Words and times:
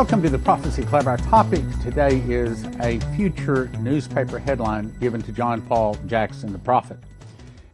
Welcome 0.00 0.22
to 0.22 0.30
the 0.30 0.38
Prophecy 0.38 0.82
Club. 0.82 1.06
Our 1.06 1.18
topic 1.18 1.62
today 1.82 2.22
is 2.26 2.64
a 2.80 2.98
future 3.14 3.70
newspaper 3.80 4.38
headline 4.38 4.94
given 4.98 5.20
to 5.20 5.30
John 5.30 5.60
Paul 5.60 5.94
Jackson, 6.06 6.54
the 6.54 6.58
prophet. 6.58 6.96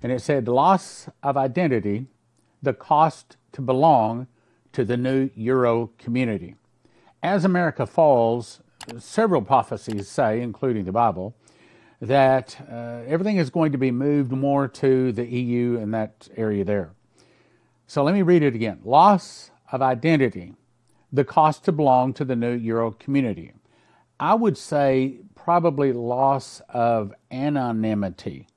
And 0.02 0.10
it 0.10 0.20
said, 0.20 0.48
Loss 0.48 1.08
of 1.22 1.36
identity, 1.36 2.06
the 2.60 2.72
cost 2.72 3.36
to 3.52 3.62
belong 3.62 4.26
to 4.72 4.84
the 4.84 4.96
new 4.96 5.30
Euro 5.36 5.92
community. 5.98 6.56
As 7.22 7.44
America 7.44 7.86
falls, 7.86 8.58
several 8.98 9.40
prophecies 9.40 10.08
say, 10.08 10.40
including 10.40 10.84
the 10.84 10.90
Bible, 10.90 11.36
that 12.00 12.60
uh, 12.68 13.02
everything 13.06 13.36
is 13.36 13.50
going 13.50 13.70
to 13.70 13.78
be 13.78 13.92
moved 13.92 14.32
more 14.32 14.66
to 14.66 15.12
the 15.12 15.24
EU 15.24 15.78
and 15.78 15.94
that 15.94 16.28
area 16.36 16.64
there. 16.64 16.90
So 17.86 18.02
let 18.02 18.14
me 18.16 18.22
read 18.22 18.42
it 18.42 18.56
again. 18.56 18.80
Loss 18.82 19.52
of 19.70 19.80
identity 19.80 20.54
the 21.12 21.24
cost 21.24 21.64
to 21.64 21.72
belong 21.72 22.12
to 22.14 22.24
the 22.24 22.36
new 22.36 22.52
Euro 22.52 22.90
community. 22.90 23.52
I 24.18 24.34
would 24.34 24.56
say 24.56 25.18
probably 25.34 25.92
loss 25.92 26.60
of 26.68 27.14
anonymity 27.30 28.48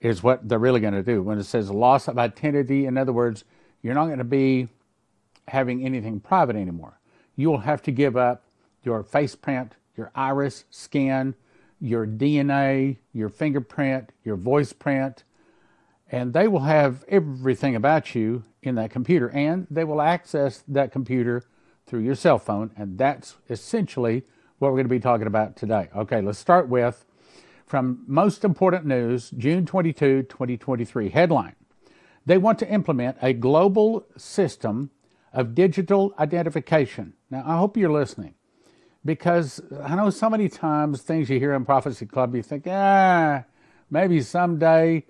is 0.00 0.22
what 0.22 0.48
they're 0.48 0.58
really 0.58 0.80
going 0.80 0.94
to 0.94 1.02
do. 1.02 1.22
When 1.22 1.38
it 1.38 1.44
says 1.44 1.70
loss 1.70 2.08
of 2.08 2.18
identity, 2.18 2.86
in 2.86 2.98
other 2.98 3.12
words, 3.12 3.44
you're 3.82 3.94
not 3.94 4.06
going 4.06 4.18
to 4.18 4.24
be 4.24 4.68
having 5.48 5.84
anything 5.84 6.20
private 6.20 6.56
anymore. 6.56 7.00
You 7.36 7.50
will 7.50 7.58
have 7.58 7.82
to 7.82 7.90
give 7.90 8.16
up 8.16 8.44
your 8.82 9.02
face 9.02 9.34
print, 9.34 9.74
your 9.96 10.10
iris 10.14 10.64
scan, 10.70 11.34
your 11.80 12.06
DNA, 12.06 12.98
your 13.12 13.28
fingerprint, 13.28 14.10
your 14.24 14.36
voice 14.36 14.72
print, 14.72 15.24
and 16.10 16.32
they 16.32 16.48
will 16.48 16.60
have 16.60 17.04
everything 17.08 17.74
about 17.74 18.14
you 18.14 18.44
in 18.62 18.74
that 18.76 18.90
computer, 18.90 19.30
and 19.30 19.66
they 19.70 19.84
will 19.84 20.00
access 20.00 20.62
that 20.68 20.92
computer 20.92 21.42
through 21.86 22.00
your 22.00 22.14
cell 22.14 22.38
phone, 22.38 22.70
and 22.76 22.98
that's 22.98 23.36
essentially 23.48 24.24
what 24.58 24.68
we're 24.68 24.78
going 24.78 24.86
to 24.86 24.90
be 24.90 25.00
talking 25.00 25.26
about 25.26 25.56
today. 25.56 25.88
Okay, 25.94 26.20
let's 26.20 26.38
start 26.38 26.68
with 26.68 27.04
from 27.66 28.04
Most 28.06 28.44
Important 28.44 28.86
News, 28.86 29.30
June 29.36 29.66
22, 29.66 30.24
2023. 30.24 31.08
Headline 31.10 31.56
They 32.24 32.38
want 32.38 32.58
to 32.60 32.68
implement 32.70 33.18
a 33.20 33.32
global 33.32 34.06
system 34.16 34.90
of 35.32 35.54
digital 35.54 36.14
identification. 36.18 37.14
Now, 37.30 37.42
I 37.46 37.58
hope 37.58 37.76
you're 37.76 37.90
listening 37.90 38.34
because 39.04 39.60
I 39.82 39.94
know 39.96 40.10
so 40.10 40.30
many 40.30 40.48
times 40.48 41.02
things 41.02 41.28
you 41.28 41.38
hear 41.38 41.52
in 41.52 41.64
Prophecy 41.64 42.06
Club, 42.06 42.34
you 42.34 42.42
think, 42.42 42.66
ah, 42.68 43.44
maybe 43.90 44.20
someday. 44.20 45.04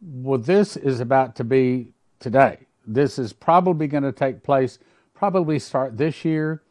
Well, 0.00 0.38
this 0.38 0.76
is 0.76 1.00
about 1.00 1.34
to 1.36 1.44
be 1.44 1.92
today. 2.20 2.58
This 2.86 3.18
is 3.18 3.32
probably 3.32 3.86
going 3.88 4.02
to 4.02 4.12
take 4.12 4.42
place 4.42 4.78
probably 5.14 5.58
start 5.58 5.96
this 5.96 6.24
year. 6.24 6.62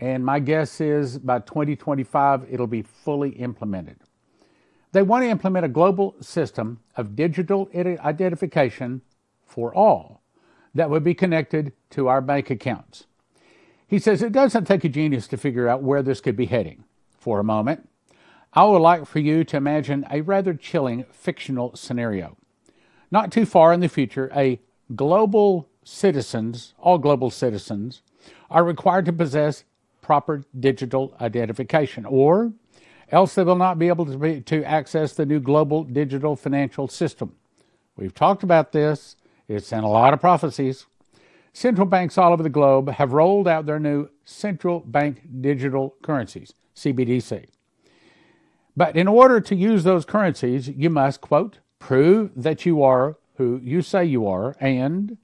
And 0.00 0.24
my 0.24 0.38
guess 0.38 0.80
is 0.80 1.18
by 1.18 1.40
2025, 1.40 2.46
it'll 2.50 2.66
be 2.66 2.82
fully 2.82 3.30
implemented. 3.30 3.96
They 4.92 5.02
want 5.02 5.24
to 5.24 5.28
implement 5.28 5.66
a 5.66 5.68
global 5.68 6.14
system 6.20 6.80
of 6.96 7.16
digital 7.16 7.68
identification 7.74 9.02
for 9.44 9.74
all 9.74 10.22
that 10.74 10.90
would 10.90 11.02
be 11.02 11.14
connected 11.14 11.72
to 11.90 12.08
our 12.08 12.20
bank 12.20 12.50
accounts. 12.50 13.06
He 13.86 13.98
says 13.98 14.22
it 14.22 14.32
doesn't 14.32 14.66
take 14.66 14.84
a 14.84 14.88
genius 14.88 15.26
to 15.28 15.36
figure 15.36 15.68
out 15.68 15.82
where 15.82 16.02
this 16.02 16.20
could 16.20 16.36
be 16.36 16.46
heading. 16.46 16.84
For 17.18 17.40
a 17.40 17.44
moment, 17.44 17.88
I 18.52 18.64
would 18.64 18.78
like 18.78 19.06
for 19.06 19.18
you 19.18 19.44
to 19.44 19.56
imagine 19.56 20.06
a 20.10 20.20
rather 20.20 20.54
chilling 20.54 21.04
fictional 21.10 21.74
scenario. 21.74 22.36
Not 23.10 23.32
too 23.32 23.44
far 23.44 23.72
in 23.72 23.80
the 23.80 23.88
future, 23.88 24.30
a 24.34 24.60
global 24.94 25.67
citizens, 25.88 26.74
all 26.78 26.98
global 26.98 27.30
citizens, 27.30 28.02
are 28.50 28.62
required 28.62 29.06
to 29.06 29.12
possess 29.12 29.64
proper 30.02 30.44
digital 30.58 31.14
identification, 31.20 32.04
or 32.04 32.52
else 33.10 33.34
they 33.34 33.42
will 33.42 33.56
not 33.56 33.78
be 33.78 33.88
able 33.88 34.04
to, 34.04 34.18
be, 34.18 34.40
to 34.42 34.62
access 34.64 35.14
the 35.14 35.24
new 35.24 35.40
global 35.40 35.84
digital 35.84 36.36
financial 36.36 36.88
system. 36.88 37.34
We've 37.96 38.14
talked 38.14 38.42
about 38.42 38.72
this, 38.72 39.16
it's 39.48 39.72
in 39.72 39.80
a 39.82 39.88
lot 39.88 40.12
of 40.12 40.20
prophecies. 40.20 40.86
Central 41.54 41.86
banks 41.86 42.18
all 42.18 42.32
over 42.32 42.42
the 42.42 42.50
globe 42.50 42.90
have 42.90 43.12
rolled 43.12 43.48
out 43.48 43.66
their 43.66 43.80
new 43.80 44.08
central 44.24 44.80
bank 44.80 45.22
digital 45.40 45.94
currencies, 46.02 46.52
CBDC. 46.76 47.46
But 48.76 48.94
in 48.94 49.08
order 49.08 49.40
to 49.40 49.56
use 49.56 49.84
those 49.84 50.04
currencies, 50.04 50.68
you 50.68 50.90
must, 50.90 51.20
quote, 51.20 51.58
prove 51.78 52.30
that 52.36 52.66
you 52.66 52.82
are 52.82 53.16
who 53.36 53.58
you 53.62 53.82
say 53.82 54.04
you 54.04 54.26
are 54.26 54.54
and 54.60 55.16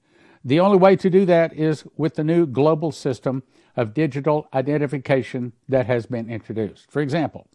the 0.45 0.59
only 0.59 0.77
way 0.77 0.95
to 0.95 1.09
do 1.09 1.25
that 1.25 1.53
is 1.53 1.83
with 1.97 2.15
the 2.15 2.23
new 2.23 2.45
global 2.45 2.91
system 2.91 3.41
of 3.75 3.95
digital 3.95 4.47
identification 4.53 5.53
that 5.67 5.87
has 5.87 6.05
been 6.05 6.29
introduced. 6.29 6.89
For 6.91 7.01
example, 7.01 7.47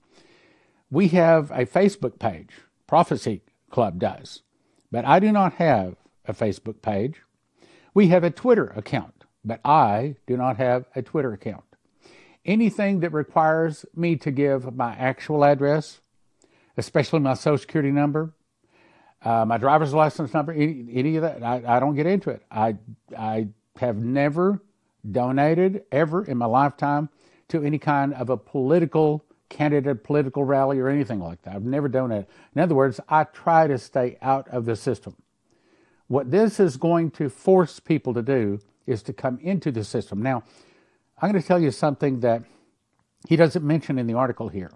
we 0.91 1.09
have 1.09 1.53
a 1.53 1.65
Facebook 1.65 2.19
page, 2.19 2.51
Prophecy 2.89 3.43
Club 3.71 4.01
does, 4.01 4.43
but 4.91 5.05
I 5.05 5.21
do 5.21 5.31
not 5.31 5.55
have 5.55 5.95
a 6.27 6.35
Facebook 6.35 6.83
page. 6.83 7.23
We 7.95 8.09
have 8.09 8.25
a 8.25 8.31
Twitter 8.31 8.73
account, 8.75 9.25
but 9.45 9.61
I 9.65 10.17
do 10.27 10.37
not 10.37 10.57
have 10.57 10.87
a 10.97 11.03
Twitter 11.03 11.33
account. 11.33 11.65
Anything 12.45 13.01
that 13.01 13.13
requires 13.13 13.87
me 13.95 14.17
to 14.17 14.33
give 14.33 14.75
my 14.75 14.95
actual 14.95 15.45
address, 15.45 16.01
especially 16.77 17.21
my 17.21 17.35
social 17.35 17.59
security 17.59 17.93
number, 17.93 18.35
uh, 19.23 19.45
my 19.45 19.59
driver's 19.59 19.93
license 19.93 20.33
number, 20.33 20.53
any, 20.53 20.87
any 20.93 21.17
of 21.17 21.23
that, 21.23 21.43
I, 21.43 21.77
I, 21.77 21.81
don't 21.81 21.95
get 21.95 22.07
into 22.07 22.31
it. 22.31 22.43
I, 22.51 22.77
I 23.17 23.49
have 23.77 23.97
never 23.97 24.63
donated 25.09 25.85
ever 25.93 26.25
in 26.25 26.39
my 26.39 26.47
lifetime 26.47 27.11
to 27.49 27.63
any 27.63 27.79
kind 27.79 28.15
of 28.15 28.31
a 28.31 28.37
political 28.37 29.25
candidate, 29.51 30.05
political 30.05 30.45
rally, 30.45 30.79
or 30.79 30.89
anything 30.89 31.21
like 31.21 31.43
that. 31.43 31.55
I've 31.55 31.65
never 31.65 31.89
donated. 31.89 32.27
In 32.55 32.63
other 32.63 32.75
words, 32.75 32.99
I 33.09 33.25
try 33.25 33.67
to 33.67 33.77
stay 33.77 34.17
out 34.23 34.49
of 34.49 34.65
the 34.65 34.77
system. 34.77 35.17
What 36.07 36.31
this 36.31 36.59
is 36.59 36.77
going 36.77 37.11
to 37.13 37.29
force 37.29 37.79
people 37.79 38.15
to 38.15 38.23
do 38.23 38.61
is 38.87 39.03
to 39.05 39.13
come 39.13 39.39
into 39.43 39.71
the 39.71 39.85
system. 39.85 40.23
Now, 40.23 40.45
I'm 41.21 41.31
going 41.31 41.41
to 41.41 41.47
tell 41.47 41.61
you 41.61 41.71
something 41.71 42.21
that 42.21 42.43
he 43.29 43.37
doesn't 43.37 43.65
mention 43.65 43.99
in 43.99 44.07
the 44.07 44.15
article 44.15 44.49
here. 44.49 44.71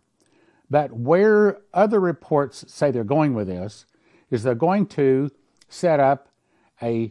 But 0.70 0.92
where 0.92 1.60
other 1.72 1.98
reports 1.98 2.64
say 2.68 2.90
they're 2.90 3.04
going 3.04 3.34
with 3.34 3.46
this 3.46 3.86
is 4.34 4.42
they're 4.42 4.54
going 4.54 4.86
to 4.86 5.30
set 5.68 6.00
up 6.00 6.28
a 6.82 7.10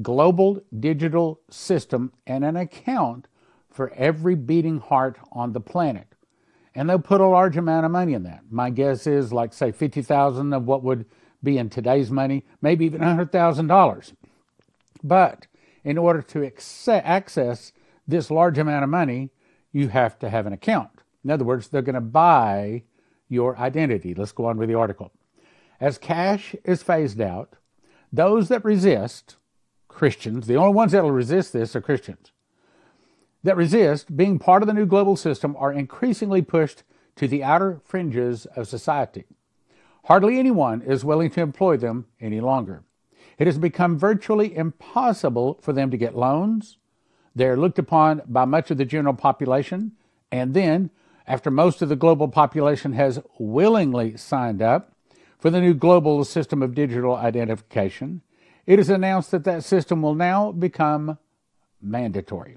global 0.00 0.62
digital 0.80 1.40
system 1.50 2.12
and 2.26 2.44
an 2.44 2.56
account 2.56 3.28
for 3.70 3.92
every 3.94 4.34
beating 4.34 4.78
heart 4.78 5.18
on 5.32 5.52
the 5.52 5.60
planet. 5.60 6.06
And 6.74 6.88
they'll 6.88 6.98
put 6.98 7.20
a 7.20 7.26
large 7.26 7.56
amount 7.56 7.86
of 7.86 7.92
money 7.92 8.14
in 8.14 8.22
that. 8.24 8.42
My 8.50 8.70
guess 8.70 9.06
is 9.06 9.32
like 9.32 9.52
say 9.52 9.70
50,000 9.70 10.52
of 10.52 10.66
what 10.66 10.82
would 10.82 11.06
be 11.42 11.58
in 11.58 11.68
today's 11.70 12.10
money, 12.10 12.44
maybe 12.62 12.84
even 12.86 13.00
$100,000. 13.00 14.12
But 15.02 15.46
in 15.84 15.98
order 15.98 16.22
to 16.22 16.50
access 16.88 17.72
this 18.08 18.30
large 18.30 18.58
amount 18.58 18.84
of 18.84 18.90
money, 18.90 19.30
you 19.72 19.88
have 19.88 20.18
to 20.20 20.30
have 20.30 20.46
an 20.46 20.52
account. 20.52 20.90
In 21.24 21.30
other 21.30 21.44
words, 21.44 21.68
they're 21.68 21.82
going 21.82 21.94
to 21.94 22.00
buy 22.00 22.82
your 23.28 23.56
identity. 23.58 24.14
Let's 24.14 24.32
go 24.32 24.46
on 24.46 24.56
with 24.56 24.68
the 24.68 24.74
article. 24.74 25.12
As 25.80 25.98
cash 25.98 26.54
is 26.64 26.82
phased 26.82 27.20
out, 27.20 27.54
those 28.12 28.48
that 28.48 28.64
resist, 28.64 29.36
Christians, 29.88 30.46
the 30.46 30.56
only 30.56 30.72
ones 30.72 30.92
that 30.92 31.02
will 31.02 31.10
resist 31.10 31.52
this 31.52 31.74
are 31.74 31.80
Christians, 31.80 32.32
that 33.42 33.56
resist 33.56 34.16
being 34.16 34.38
part 34.38 34.62
of 34.62 34.66
the 34.66 34.74
new 34.74 34.86
global 34.86 35.16
system 35.16 35.56
are 35.58 35.72
increasingly 35.72 36.42
pushed 36.42 36.82
to 37.16 37.28
the 37.28 37.44
outer 37.44 37.80
fringes 37.84 38.46
of 38.56 38.68
society. 38.68 39.24
Hardly 40.04 40.38
anyone 40.38 40.82
is 40.82 41.04
willing 41.04 41.30
to 41.30 41.40
employ 41.40 41.76
them 41.76 42.06
any 42.20 42.40
longer. 42.40 42.82
It 43.38 43.46
has 43.46 43.58
become 43.58 43.98
virtually 43.98 44.56
impossible 44.56 45.58
for 45.60 45.72
them 45.72 45.90
to 45.90 45.96
get 45.96 46.16
loans. 46.16 46.78
They 47.34 47.46
are 47.46 47.56
looked 47.56 47.78
upon 47.78 48.22
by 48.26 48.44
much 48.44 48.70
of 48.70 48.78
the 48.78 48.84
general 48.84 49.14
population, 49.14 49.92
and 50.30 50.54
then, 50.54 50.90
after 51.26 51.50
most 51.50 51.82
of 51.82 51.88
the 51.88 51.96
global 51.96 52.28
population 52.28 52.92
has 52.92 53.20
willingly 53.38 54.16
signed 54.16 54.62
up, 54.62 54.93
for 55.44 55.50
the 55.50 55.60
new 55.60 55.74
global 55.74 56.24
system 56.24 56.62
of 56.62 56.74
digital 56.74 57.14
identification, 57.14 58.22
it 58.64 58.78
is 58.78 58.88
announced 58.88 59.30
that 59.30 59.44
that 59.44 59.62
system 59.62 60.00
will 60.00 60.14
now 60.14 60.50
become 60.50 61.18
mandatory. 61.82 62.56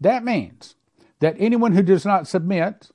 That 0.00 0.24
means 0.24 0.74
that 1.20 1.36
anyone 1.38 1.74
who 1.74 1.82
does 1.84 2.04
not 2.04 2.26
submit 2.26 2.90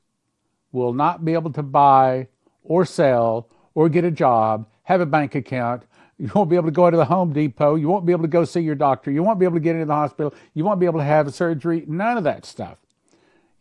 will 0.74 0.92
not 0.92 1.24
be 1.24 1.36
able 1.36 1.54
to 1.54 1.64
buy 1.64 2.28
or 2.66 2.84
sell 2.84 3.48
or 3.74 3.88
get 3.88 4.04
a 4.04 4.12
job, 4.12 4.68
have 4.84 5.00
a 5.00 5.06
bank 5.06 5.36
account. 5.36 5.84
You 6.18 6.30
won't 6.36 6.50
be 6.50 6.58
able 6.58 6.68
to 6.68 6.72
go 6.72 6.92
to 6.92 6.98
the 6.98 7.06
Home 7.06 7.32
Depot. 7.32 7.76
You 7.76 7.88
won't 7.88 8.06
be 8.06 8.12
able 8.12 8.24
to 8.24 8.28
go 8.28 8.44
see 8.44 8.60
your 8.60 8.76
doctor. 8.76 9.10
You 9.10 9.24
won't 9.24 9.40
be 9.40 9.46
able 9.46 9.56
to 9.56 9.62
get 9.62 9.76
into 9.76 9.86
the 9.86 9.94
hospital. 9.94 10.34
You 10.54 10.66
won't 10.66 10.82
be 10.82 10.86
able 10.86 11.00
to 11.00 11.06
have 11.06 11.34
surgery. 11.34 11.86
None 11.88 12.18
of 12.18 12.26
that 12.26 12.46
stuff. 12.46 12.78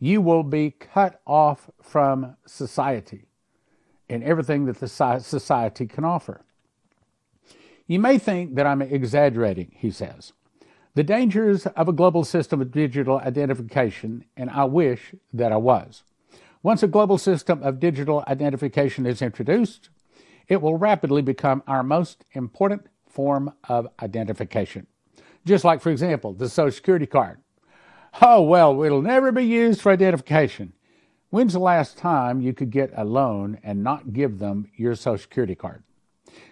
You 0.00 0.22
will 0.22 0.42
be 0.42 0.72
cut 0.72 1.20
off 1.24 1.70
from 1.80 2.36
society 2.46 3.26
and 4.12 4.22
everything 4.22 4.66
that 4.66 4.78
the 4.78 4.88
society 4.88 5.86
can 5.86 6.04
offer. 6.04 6.44
You 7.86 7.98
may 7.98 8.18
think 8.18 8.54
that 8.54 8.66
I'm 8.66 8.82
exaggerating, 8.82 9.72
he 9.74 9.90
says. 9.90 10.32
The 10.94 11.02
dangers 11.02 11.66
of 11.66 11.88
a 11.88 11.92
global 11.92 12.24
system 12.24 12.60
of 12.60 12.70
digital 12.70 13.18
identification, 13.18 14.24
and 14.36 14.50
I 14.50 14.64
wish 14.64 15.14
that 15.32 15.50
I 15.50 15.56
was. 15.56 16.02
Once 16.62 16.82
a 16.82 16.88
global 16.88 17.18
system 17.18 17.62
of 17.62 17.80
digital 17.80 18.22
identification 18.28 19.06
is 19.06 19.22
introduced, 19.22 19.88
it 20.48 20.60
will 20.60 20.76
rapidly 20.76 21.22
become 21.22 21.62
our 21.66 21.82
most 21.82 22.24
important 22.32 22.86
form 23.08 23.52
of 23.68 23.88
identification. 24.02 24.86
Just 25.44 25.64
like, 25.64 25.80
for 25.80 25.90
example, 25.90 26.34
the 26.34 26.48
Social 26.48 26.76
Security 26.76 27.06
card. 27.06 27.38
Oh, 28.20 28.42
well, 28.42 28.82
it'll 28.82 29.02
never 29.02 29.32
be 29.32 29.44
used 29.44 29.80
for 29.80 29.90
identification. 29.90 30.74
When's 31.32 31.54
the 31.54 31.60
last 31.60 31.96
time 31.96 32.42
you 32.42 32.52
could 32.52 32.70
get 32.70 32.92
a 32.94 33.06
loan 33.06 33.58
and 33.62 33.82
not 33.82 34.12
give 34.12 34.38
them 34.38 34.70
your 34.76 34.94
Social 34.94 35.16
Security 35.16 35.54
card? 35.54 35.82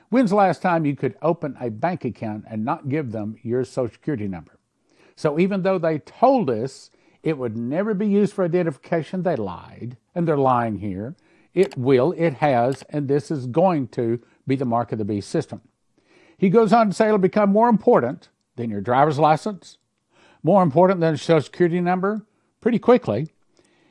When's 0.09 0.31
the 0.31 0.37
last 0.37 0.63
time 0.63 0.87
you 0.87 0.97
could 0.97 1.19
open 1.21 1.55
a 1.61 1.69
bank 1.69 2.07
account 2.07 2.47
and 2.49 2.65
not 2.65 2.89
give 2.89 3.13
them 3.13 3.37
your 3.43 3.63
Social 3.63 3.93
Security 3.93 4.27
number? 4.27 4.59
So 5.17 5.39
even 5.39 5.61
though 5.61 5.77
they 5.77 5.99
told 5.99 6.49
us 6.49 6.91
it 7.23 7.37
would 7.37 7.59
never 7.59 7.93
be 7.93 8.07
used 8.07 8.33
for 8.33 8.43
identification, 8.43 9.23
they 9.23 9.37
lied, 9.37 9.99
and 10.15 10.27
they're 10.27 10.39
lying 10.39 10.79
here. 10.79 11.15
It 11.53 11.77
will, 11.77 12.13
it 12.13 12.33
has, 12.37 12.83
and 12.89 13.07
this 13.07 13.31
is 13.31 13.47
going 13.47 13.89
to 13.89 14.19
be 14.47 14.57
the 14.57 14.65
mark 14.65 14.93
of 14.93 14.99
the 14.99 15.05
beast 15.05 15.29
system. 15.29 15.61
He 16.39 16.49
goes 16.49 16.73
on 16.73 16.89
to 16.89 16.95
say 16.95 17.09
it'll 17.09 17.19
become 17.19 17.51
more 17.51 17.69
important 17.69 18.31
than 18.57 18.71
your 18.71 18.81
driver's 18.81 19.19
license, 19.19 19.77
more 20.43 20.63
important 20.63 21.01
than 21.01 21.13
a 21.13 21.19
social 21.19 21.43
security 21.43 21.83
number 21.83 22.25
pretty 22.63 22.79
quickly. 22.79 23.29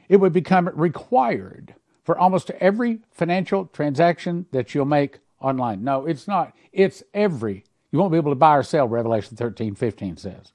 It 0.09 0.17
would 0.17 0.33
become 0.33 0.69
required 0.73 1.75
for 2.03 2.17
almost 2.17 2.49
every 2.59 2.99
financial 3.11 3.67
transaction 3.67 4.47
that 4.51 4.73
you'll 4.73 4.85
make 4.85 5.19
online. 5.39 5.83
No, 5.83 6.07
it's 6.07 6.27
not. 6.27 6.53
It's 6.73 7.03
every. 7.13 7.63
You 7.91 7.99
won't 7.99 8.11
be 8.11 8.17
able 8.17 8.31
to 8.31 8.35
buy 8.35 8.57
or 8.57 8.63
sell, 8.63 8.87
Revelation 8.87 9.37
13, 9.37 9.75
15 9.75 10.17
says. 10.17 10.51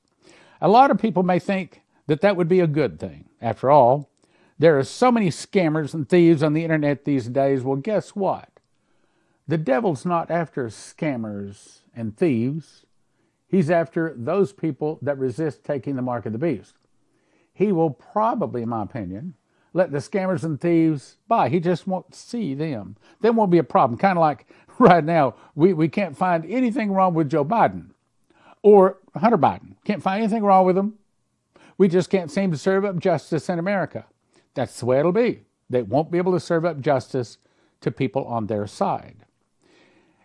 A 0.60 0.68
lot 0.68 0.90
of 0.90 0.98
people 0.98 1.22
may 1.22 1.38
think 1.38 1.82
that 2.06 2.20
that 2.20 2.36
would 2.36 2.48
be 2.48 2.60
a 2.60 2.66
good 2.66 2.98
thing. 2.98 3.28
After 3.40 3.70
all, 3.70 4.10
there 4.58 4.78
are 4.78 4.84
so 4.84 5.10
many 5.10 5.30
scammers 5.30 5.94
and 5.94 6.08
thieves 6.08 6.42
on 6.42 6.52
the 6.52 6.62
internet 6.64 7.04
these 7.04 7.28
days. 7.28 7.62
Well, 7.62 7.76
guess 7.76 8.10
what? 8.10 8.48
The 9.46 9.58
devil's 9.58 10.04
not 10.04 10.30
after 10.30 10.66
scammers 10.66 11.80
and 11.94 12.16
thieves. 12.16 12.84
He's 13.48 13.70
after 13.70 14.14
those 14.16 14.52
people 14.52 14.98
that 15.02 15.18
resist 15.18 15.64
taking 15.64 15.96
the 15.96 16.02
mark 16.02 16.26
of 16.26 16.32
the 16.32 16.38
beast. 16.38 16.74
He 17.52 17.70
will 17.70 17.90
probably, 17.90 18.62
in 18.62 18.68
my 18.68 18.82
opinion, 18.82 19.34
let 19.74 19.90
the 19.90 19.98
scammers 19.98 20.44
and 20.44 20.58
thieves 20.58 21.18
by. 21.28 21.50
He 21.50 21.60
just 21.60 21.86
won't 21.86 22.14
see 22.14 22.54
them. 22.54 22.96
There 23.20 23.32
won't 23.32 23.50
be 23.50 23.58
a 23.58 23.64
problem. 23.64 23.98
Kind 23.98 24.16
of 24.16 24.22
like 24.22 24.46
right 24.78 25.04
now, 25.04 25.34
we, 25.54 25.74
we 25.74 25.88
can't 25.88 26.16
find 26.16 26.46
anything 26.46 26.92
wrong 26.92 27.12
with 27.12 27.28
Joe 27.28 27.44
Biden 27.44 27.90
or 28.62 28.98
Hunter 29.14 29.36
Biden. 29.36 29.74
Can't 29.84 30.02
find 30.02 30.22
anything 30.22 30.44
wrong 30.44 30.64
with 30.64 30.76
them. 30.76 30.94
We 31.76 31.88
just 31.88 32.08
can't 32.08 32.30
seem 32.30 32.52
to 32.52 32.56
serve 32.56 32.84
up 32.84 32.98
justice 32.98 33.48
in 33.48 33.58
America. 33.58 34.06
That's 34.54 34.78
the 34.78 34.86
way 34.86 35.00
it'll 35.00 35.12
be. 35.12 35.40
They 35.68 35.82
won't 35.82 36.10
be 36.10 36.18
able 36.18 36.32
to 36.32 36.40
serve 36.40 36.64
up 36.64 36.80
justice 36.80 37.38
to 37.80 37.90
people 37.90 38.24
on 38.26 38.46
their 38.46 38.66
side. 38.68 39.26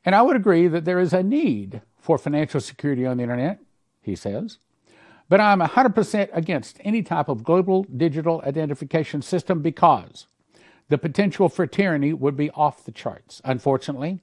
And 0.05 0.15
I 0.15 0.21
would 0.21 0.35
agree 0.35 0.67
that 0.67 0.85
there 0.85 0.99
is 0.99 1.11
a 1.11 1.23
need 1.23 1.81
for 1.97 2.17
financial 2.17 2.61
security 2.61 3.05
on 3.05 3.17
the 3.17 3.23
internet, 3.23 3.59
he 4.01 4.15
says. 4.15 4.59
But 5.29 5.39
I'm 5.39 5.59
100% 5.59 6.29
against 6.33 6.79
any 6.83 7.03
type 7.03 7.29
of 7.29 7.43
global 7.43 7.83
digital 7.83 8.41
identification 8.45 9.21
system 9.21 9.61
because 9.61 10.25
the 10.89 10.97
potential 10.97 11.49
for 11.49 11.67
tyranny 11.67 12.13
would 12.13 12.35
be 12.35 12.49
off 12.51 12.83
the 12.83 12.91
charts. 12.91 13.39
Unfortunately, 13.45 14.21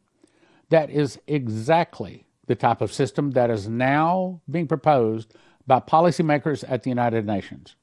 that 0.68 0.90
is 0.90 1.20
exactly 1.28 2.26
the 2.48 2.56
type 2.56 2.80
of 2.80 2.92
system 2.92 3.30
that 3.32 3.50
is 3.50 3.68
now 3.68 4.40
being 4.50 4.66
proposed 4.66 5.32
by 5.64 5.78
policymakers 5.78 6.64
at 6.68 6.82
the 6.82 6.90
United 6.90 7.24
Nations. 7.24 7.76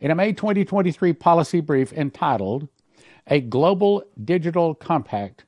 In 0.00 0.12
a 0.12 0.14
May 0.14 0.32
2023 0.32 1.12
policy 1.12 1.60
brief 1.60 1.92
entitled 1.92 2.68
A 3.26 3.40
Global 3.40 4.04
Digital 4.24 4.74
Compact, 4.74 5.44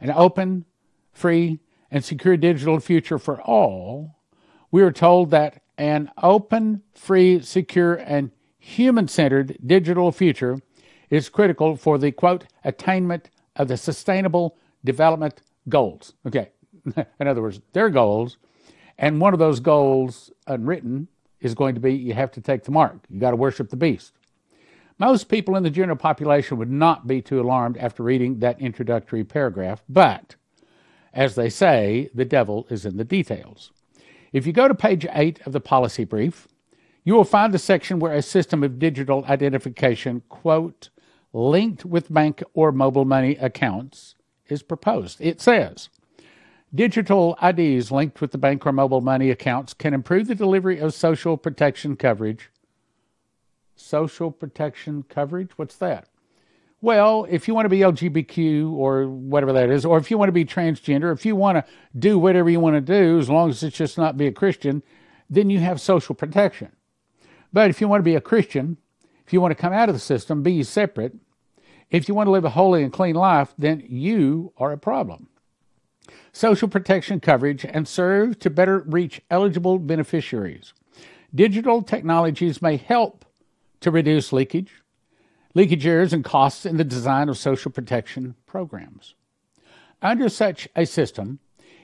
an 0.00 0.10
open, 0.10 0.64
free, 1.12 1.60
and 1.90 2.04
secure 2.04 2.36
digital 2.36 2.80
future 2.80 3.18
for 3.18 3.40
all, 3.42 4.18
we 4.70 4.82
are 4.82 4.92
told 4.92 5.30
that 5.30 5.62
an 5.78 6.10
open, 6.22 6.82
free, 6.92 7.40
secure, 7.40 7.94
and 7.94 8.30
human 8.58 9.08
centered 9.08 9.58
digital 9.64 10.12
future 10.12 10.58
is 11.10 11.28
critical 11.28 11.76
for 11.76 11.98
the 11.98 12.12
quote, 12.12 12.44
attainment 12.64 13.30
of 13.56 13.68
the 13.68 13.76
sustainable 13.76 14.56
development 14.84 15.42
goals. 15.68 16.14
Okay, 16.26 16.50
in 17.20 17.26
other 17.26 17.42
words, 17.42 17.60
their 17.72 17.90
goals. 17.90 18.38
And 18.98 19.20
one 19.20 19.32
of 19.32 19.38
those 19.38 19.60
goals, 19.60 20.30
unwritten, 20.46 21.08
is 21.40 21.54
going 21.54 21.74
to 21.74 21.80
be 21.80 21.92
you 21.92 22.14
have 22.14 22.30
to 22.32 22.40
take 22.40 22.64
the 22.64 22.70
mark. 22.70 22.96
You 23.10 23.20
got 23.20 23.30
to 23.30 23.36
worship 23.36 23.68
the 23.70 23.76
beast. 23.76 24.12
Most 24.98 25.28
people 25.28 25.56
in 25.56 25.64
the 25.64 25.70
general 25.70 25.96
population 25.96 26.56
would 26.56 26.70
not 26.70 27.06
be 27.06 27.20
too 27.20 27.40
alarmed 27.40 27.76
after 27.78 28.02
reading 28.02 28.38
that 28.38 28.60
introductory 28.60 29.24
paragraph, 29.24 29.82
but 29.88 30.36
as 31.12 31.34
they 31.34 31.48
say, 31.48 32.10
the 32.14 32.24
devil 32.24 32.66
is 32.70 32.86
in 32.86 32.96
the 32.96 33.04
details. 33.04 33.72
If 34.34 34.48
you 34.48 34.52
go 34.52 34.66
to 34.66 34.74
page 34.74 35.06
8 35.12 35.46
of 35.46 35.52
the 35.52 35.60
policy 35.60 36.02
brief, 36.02 36.48
you 37.04 37.14
will 37.14 37.22
find 37.22 37.54
the 37.54 37.58
section 37.58 38.00
where 38.00 38.12
a 38.12 38.20
system 38.20 38.64
of 38.64 38.80
digital 38.80 39.24
identification, 39.26 40.22
quote, 40.28 40.88
linked 41.32 41.84
with 41.84 42.12
bank 42.12 42.42
or 42.52 42.72
mobile 42.72 43.04
money 43.04 43.36
accounts 43.36 44.16
is 44.48 44.64
proposed. 44.64 45.20
It 45.20 45.40
says, 45.40 45.88
Digital 46.74 47.38
IDs 47.40 47.92
linked 47.92 48.20
with 48.20 48.32
the 48.32 48.38
bank 48.38 48.66
or 48.66 48.72
mobile 48.72 49.00
money 49.00 49.30
accounts 49.30 49.72
can 49.72 49.94
improve 49.94 50.26
the 50.26 50.34
delivery 50.34 50.80
of 50.80 50.92
social 50.94 51.36
protection 51.36 51.94
coverage. 51.94 52.50
Social 53.76 54.32
protection 54.32 55.04
coverage? 55.08 55.52
What's 55.54 55.76
that? 55.76 56.08
Well, 56.84 57.26
if 57.30 57.48
you 57.48 57.54
want 57.54 57.64
to 57.64 57.70
be 57.70 57.78
LGBTQ 57.78 58.70
or 58.70 59.08
whatever 59.08 59.54
that 59.54 59.70
is, 59.70 59.86
or 59.86 59.96
if 59.96 60.10
you 60.10 60.18
want 60.18 60.28
to 60.28 60.32
be 60.32 60.44
transgender, 60.44 61.14
if 61.14 61.24
you 61.24 61.34
want 61.34 61.56
to 61.56 61.64
do 61.98 62.18
whatever 62.18 62.50
you 62.50 62.60
want 62.60 62.76
to 62.76 62.82
do, 62.82 63.18
as 63.18 63.30
long 63.30 63.48
as 63.48 63.62
it's 63.62 63.74
just 63.74 63.96
not 63.96 64.18
be 64.18 64.26
a 64.26 64.32
Christian, 64.32 64.82
then 65.30 65.48
you 65.48 65.60
have 65.60 65.80
social 65.80 66.14
protection. 66.14 66.72
But 67.54 67.70
if 67.70 67.80
you 67.80 67.88
want 67.88 68.00
to 68.00 68.04
be 68.04 68.16
a 68.16 68.20
Christian, 68.20 68.76
if 69.26 69.32
you 69.32 69.40
want 69.40 69.52
to 69.52 69.58
come 69.62 69.72
out 69.72 69.88
of 69.88 69.94
the 69.94 69.98
system, 69.98 70.42
be 70.42 70.62
separate, 70.62 71.14
if 71.90 72.06
you 72.06 72.14
want 72.14 72.26
to 72.26 72.32
live 72.32 72.44
a 72.44 72.50
holy 72.50 72.82
and 72.82 72.92
clean 72.92 73.14
life, 73.14 73.54
then 73.56 73.82
you 73.88 74.52
are 74.58 74.70
a 74.70 74.76
problem. 74.76 75.28
Social 76.34 76.68
protection 76.68 77.18
coverage 77.18 77.64
and 77.64 77.88
serve 77.88 78.38
to 78.40 78.50
better 78.50 78.80
reach 78.80 79.22
eligible 79.30 79.78
beneficiaries. 79.78 80.74
Digital 81.34 81.80
technologies 81.80 82.60
may 82.60 82.76
help 82.76 83.24
to 83.80 83.90
reduce 83.90 84.34
leakage, 84.34 84.82
leakage 85.54 85.86
errors, 85.86 86.12
and 86.12 86.24
costs 86.24 86.66
in 86.66 86.76
the 86.76 86.84
design 86.84 87.28
of 87.28 87.38
social 87.38 87.70
protection 87.70 88.34
programs. 88.46 89.14
Under 90.02 90.28
such 90.28 90.68
a 90.76 90.84
system, 90.84 91.38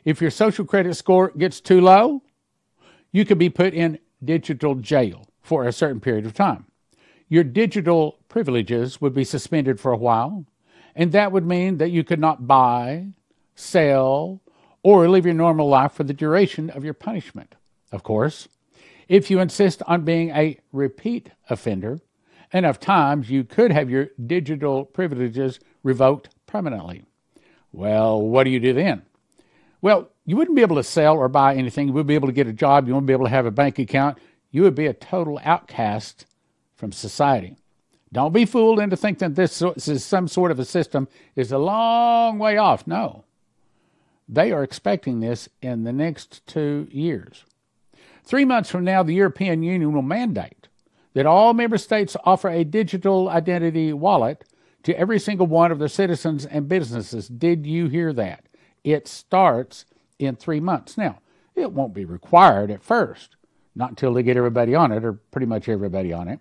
if 0.05 0.21
your 0.21 0.31
social 0.31 0.65
credit 0.65 0.95
score 0.95 1.31
gets 1.31 1.61
too 1.61 1.81
low, 1.81 2.23
you 3.13 3.25
could 3.25 3.39
be 3.39 3.51
put 3.51 3.75
in 3.75 3.99
digital 4.23 4.75
jail 4.75 5.27
for 5.41 5.67
a 5.67 5.73
certain 5.73 6.01
period 6.01 6.27
of 6.27 6.35
time. 6.35 6.67
Your 7.29 7.45
digital 7.45 8.19
privileges 8.29 9.01
would 9.01 9.15
be 9.15 9.25
suspended 9.25 9.81
for 9.81 9.93
a 9.93 9.97
while, 9.97 10.47
and 10.95 11.13
that 11.13 11.33
would 11.33 11.47
mean 11.47 11.79
that 11.79 11.91
you 11.91 12.03
could 12.03 12.19
not 12.19 12.47
buy, 12.47 13.07
sell, 13.55 14.41
or 14.83 15.09
live 15.09 15.25
your 15.25 15.35
normal 15.35 15.69
life 15.69 15.93
for 15.93 16.05
the 16.05 16.15
duration 16.15 16.71
of 16.71 16.85
your 16.85 16.95
punishment. 16.95 17.55
Of 17.93 18.03
course, 18.03 18.49
if 19.09 19.31
you 19.31 19.41
insist 19.41 19.83
on 19.87 20.05
being 20.05 20.31
a 20.31 20.59
repeat 20.73 21.31
offender, 21.49 22.01
enough 22.53 22.81
times, 22.81 23.31
you 23.31 23.45
could 23.45 23.73
have 23.73 23.91
your 23.91 24.09
digital 24.27 24.85
privileges 24.85 25.61
revoked 25.83 26.29
permanently. 26.47 27.05
Well, 27.73 28.21
what 28.21 28.45
do 28.45 28.51
you 28.51 28.61
do 28.61 28.73
then? 28.73 29.03
Well, 29.81 30.11
you 30.27 30.37
wouldn't 30.37 30.57
be 30.57 30.63
able 30.63 30.77
to 30.77 30.83
sell 30.83 31.17
or 31.17 31.29
buy 31.29 31.55
anything. 31.55 31.89
You 31.89 31.95
wouldn't 31.95 32.09
be 32.09 32.15
able 32.15 32.29
to 32.29 32.33
get 32.35 32.47
a 32.47 32.53
job. 32.53 32.87
You 32.87 32.95
wouldn't 32.95 33.07
be 33.07 33.13
able 33.13 33.27
to 33.27 33.31
have 33.31 33.47
a 33.47 33.51
bank 33.51 33.79
account. 33.79 34.19
You 34.51 34.63
would 34.63 34.75
be 34.75 34.87
a 34.87 34.93
total 34.93 35.41
outcast 35.43 36.27
from 36.75 36.93
society. 36.93 37.57
Don't 38.13 38.33
be 38.33 38.45
fooled 38.45 38.81
into 38.81 38.97
thinking 38.97 39.33
that 39.33 39.37
this 39.37 39.63
is 39.89 40.05
some 40.05 40.27
sort 40.27 40.51
of 40.51 40.59
a 40.59 40.65
system 40.65 41.07
is 41.37 41.53
a 41.53 41.59
long 41.59 42.39
way 42.39 42.57
off. 42.57 42.87
No. 42.87 43.25
They 44.29 44.51
are 44.53 44.65
expecting 44.65 45.21
this 45.21 45.49
in 45.63 45.85
the 45.85 45.93
next 45.93 46.47
two 46.47 46.89
years. 46.91 47.45
Three 48.25 48.45
months 48.45 48.71
from 48.71 48.85
now, 48.85 49.03
the 49.03 49.15
European 49.15 49.63
Union 49.63 49.93
will 49.93 50.03
mandate 50.03 50.60
that 51.15 51.27
all 51.27 51.55
member 51.55 51.79
states 51.79 52.17
offer 52.25 52.49
a 52.49 52.65
digital 52.65 53.29
identity 53.29 53.93
wallet 53.93 54.45
to 54.83 54.97
every 54.99 55.19
single 55.19 55.47
one 55.47 55.73
of 55.73 55.79
their 55.79 55.89
citizens 55.89 56.47
and 56.47 56.69
businesses. 56.69 57.29
Did 57.29 57.67
you 57.67 57.89
hear 57.89 58.13
that? 58.13 58.47
It 58.85 59.09
starts 59.09 59.85
in 60.19 60.37
three 60.37 60.61
months. 60.61 60.97
Now, 60.97 61.21
it 61.55 61.73
won't 61.73 61.95
be 61.95 62.05
required 62.05 62.71
at 62.71 62.83
first, 62.83 63.37
not 63.75 63.91
until 63.91 64.15
they 64.15 64.23
get 64.23 64.37
everybody 64.37 64.75
on 64.75 64.93
it, 64.93 65.05
or 65.05 65.15
pretty 65.15 65.47
much 65.47 65.69
everybody 65.69 66.13
on 66.13 66.29
it. 66.29 66.41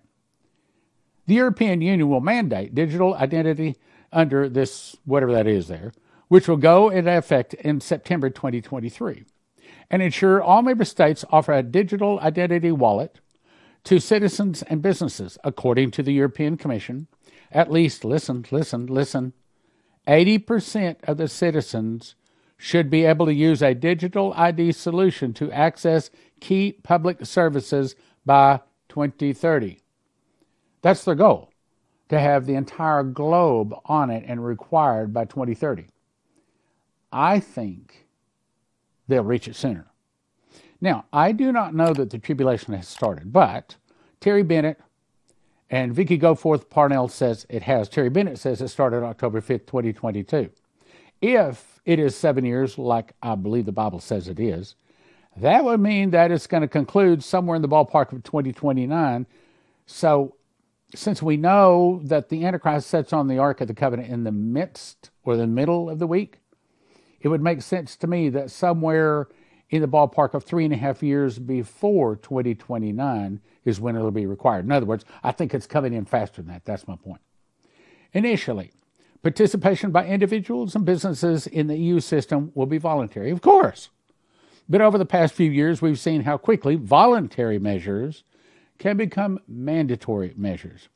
The 1.26 1.34
European 1.34 1.80
Union 1.80 2.08
will 2.08 2.20
mandate 2.20 2.74
digital 2.74 3.14
identity 3.14 3.76
under 4.12 4.48
this, 4.48 4.96
whatever 5.04 5.32
that 5.32 5.46
is 5.46 5.68
there, 5.68 5.92
which 6.28 6.48
will 6.48 6.56
go 6.56 6.88
into 6.88 7.16
effect 7.16 7.54
in 7.54 7.80
September 7.80 8.30
2023. 8.30 9.24
and 9.90 10.02
ensure 10.02 10.40
all 10.40 10.62
member 10.62 10.84
states 10.84 11.24
offer 11.30 11.52
a 11.52 11.62
digital 11.62 12.20
identity 12.20 12.70
wallet 12.70 13.20
to 13.84 13.98
citizens 13.98 14.62
and 14.62 14.82
businesses, 14.82 15.38
according 15.44 15.90
to 15.92 16.02
the 16.02 16.12
European 16.12 16.56
Commission. 16.56 17.06
At 17.50 17.70
least, 17.70 18.04
listen, 18.04 18.44
listen, 18.50 18.86
listen, 18.86 19.32
80% 20.06 20.96
of 21.04 21.16
the 21.16 21.28
citizens 21.28 22.14
should 22.56 22.90
be 22.90 23.04
able 23.04 23.26
to 23.26 23.34
use 23.34 23.62
a 23.62 23.74
digital 23.74 24.34
ID 24.36 24.72
solution 24.72 25.32
to 25.32 25.50
access 25.50 26.10
key 26.40 26.72
public 26.82 27.24
services 27.24 27.96
by 28.26 28.60
2030. 28.88 29.80
That's 30.82 31.04
their 31.04 31.14
goal, 31.14 31.50
to 32.08 32.20
have 32.20 32.46
the 32.46 32.54
entire 32.54 33.02
globe 33.02 33.74
on 33.86 34.10
it 34.10 34.24
and 34.26 34.44
required 34.44 35.12
by 35.12 35.24
2030. 35.24 35.86
I 37.12 37.40
think 37.40 38.06
they'll 39.08 39.24
reach 39.24 39.48
it 39.48 39.56
sooner. 39.56 39.89
Now, 40.80 41.04
I 41.12 41.32
do 41.32 41.52
not 41.52 41.74
know 41.74 41.92
that 41.92 42.10
the 42.10 42.18
tribulation 42.18 42.74
has 42.74 42.88
started, 42.88 43.32
but 43.32 43.76
Terry 44.20 44.42
Bennett 44.42 44.80
and 45.68 45.94
Vicky 45.94 46.18
Goforth 46.18 46.70
Parnell 46.70 47.08
says 47.08 47.46
it 47.48 47.62
has. 47.62 47.88
Terry 47.88 48.08
Bennett 48.08 48.38
says 48.38 48.60
it 48.60 48.68
started 48.68 49.02
October 49.02 49.40
5th, 49.40 49.66
2022. 49.66 50.50
If 51.20 51.80
it 51.84 51.98
is 51.98 52.16
seven 52.16 52.44
years, 52.44 52.78
like 52.78 53.12
I 53.22 53.34
believe 53.34 53.66
the 53.66 53.72
Bible 53.72 54.00
says 54.00 54.26
it 54.26 54.40
is, 54.40 54.74
that 55.36 55.64
would 55.64 55.80
mean 55.80 56.10
that 56.10 56.32
it's 56.32 56.46
going 56.46 56.62
to 56.62 56.68
conclude 56.68 57.22
somewhere 57.22 57.56
in 57.56 57.62
the 57.62 57.68
ballpark 57.68 58.12
of 58.12 58.22
2029. 58.24 59.26
So, 59.86 60.34
since 60.92 61.22
we 61.22 61.36
know 61.36 62.00
that 62.02 62.30
the 62.30 62.44
Antichrist 62.44 62.88
sits 62.88 63.12
on 63.12 63.28
the 63.28 63.38
Ark 63.38 63.60
of 63.60 63.68
the 63.68 63.74
Covenant 63.74 64.08
in 64.08 64.24
the 64.24 64.32
midst 64.32 65.10
or 65.22 65.36
the 65.36 65.46
middle 65.46 65.88
of 65.88 66.00
the 66.00 66.06
week, 66.06 66.40
it 67.20 67.28
would 67.28 67.42
make 67.42 67.62
sense 67.62 67.96
to 67.96 68.08
me 68.08 68.28
that 68.30 68.50
somewhere 68.50 69.28
in 69.70 69.80
the 69.80 69.88
ballpark 69.88 70.34
of 70.34 70.44
three 70.44 70.64
and 70.64 70.74
a 70.74 70.76
half 70.76 71.02
years 71.02 71.38
before 71.38 72.16
2029 72.16 73.40
is 73.64 73.80
when 73.80 73.96
it'll 73.96 74.10
be 74.10 74.26
required. 74.26 74.64
In 74.64 74.72
other 74.72 74.86
words, 74.86 75.04
I 75.22 75.32
think 75.32 75.54
it's 75.54 75.66
coming 75.66 75.94
in 75.94 76.04
faster 76.04 76.42
than 76.42 76.52
that. 76.52 76.64
That's 76.64 76.88
my 76.88 76.96
point. 76.96 77.20
Initially, 78.12 78.72
participation 79.22 79.92
by 79.92 80.06
individuals 80.06 80.74
and 80.74 80.84
businesses 80.84 81.46
in 81.46 81.68
the 81.68 81.76
EU 81.76 82.00
system 82.00 82.50
will 82.54 82.66
be 82.66 82.78
voluntary, 82.78 83.30
of 83.30 83.40
course. 83.40 83.90
But 84.68 84.80
over 84.80 84.98
the 84.98 85.06
past 85.06 85.34
few 85.34 85.50
years, 85.50 85.80
we've 85.80 85.98
seen 85.98 86.22
how 86.22 86.36
quickly 86.36 86.74
voluntary 86.74 87.58
measures 87.58 88.24
can 88.78 88.96
become 88.96 89.38
mandatory 89.46 90.32
measures. 90.36 90.88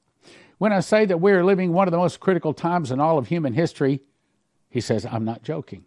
When 0.58 0.72
I 0.72 0.80
say 0.80 1.04
that 1.04 1.20
we 1.20 1.32
are 1.32 1.44
living 1.44 1.72
one 1.72 1.86
of 1.86 1.92
the 1.92 1.98
most 1.98 2.20
critical 2.20 2.54
times 2.54 2.90
in 2.90 2.98
all 2.98 3.18
of 3.18 3.28
human 3.28 3.52
history, 3.52 4.00
he 4.70 4.80
says, 4.80 5.06
I'm 5.06 5.24
not 5.24 5.42
joking. 5.42 5.84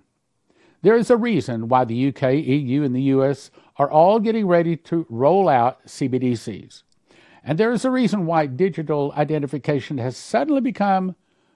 There 0.82 0.96
is 0.96 1.10
a 1.10 1.18
reason 1.18 1.68
why 1.68 1.86
the 1.86 2.08
UK, 2.08 2.34
EU, 2.34 2.84
and 2.84 2.96
the 2.96 3.02
US 3.14 3.52
are 3.78 3.90
all 3.90 4.20
getting 4.20 4.48
ready 4.48 4.76
to 4.78 5.06
roll 5.10 5.50
out 5.50 5.86
CBDCs. 5.86 6.84
And 7.44 7.58
there 7.58 7.72
is 7.72 7.86
a 7.86 7.92
reason 7.92 8.26
why 8.26 8.46
digital 8.46 9.14
identification 9.16 9.98
has 10.00 10.18
suddenly 10.18 10.62
become 10.62 11.16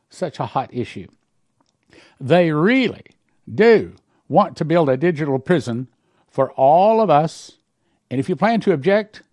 such 0.09 0.39
a 0.39 0.45
hot 0.45 0.73
issue. 0.73 1.07
They 2.19 2.51
really 2.51 3.05
do 3.53 3.95
want 4.27 4.55
to 4.57 4.65
build 4.65 4.89
a 4.89 4.97
digital 4.97 5.39
prison 5.39 5.87
for 6.29 6.51
all 6.51 7.01
of 7.01 7.09
us. 7.09 7.57
And 8.09 8.19
if 8.19 8.29
you 8.29 8.35
plan 8.35 8.61
to 8.61 8.73
object, 8.73 9.23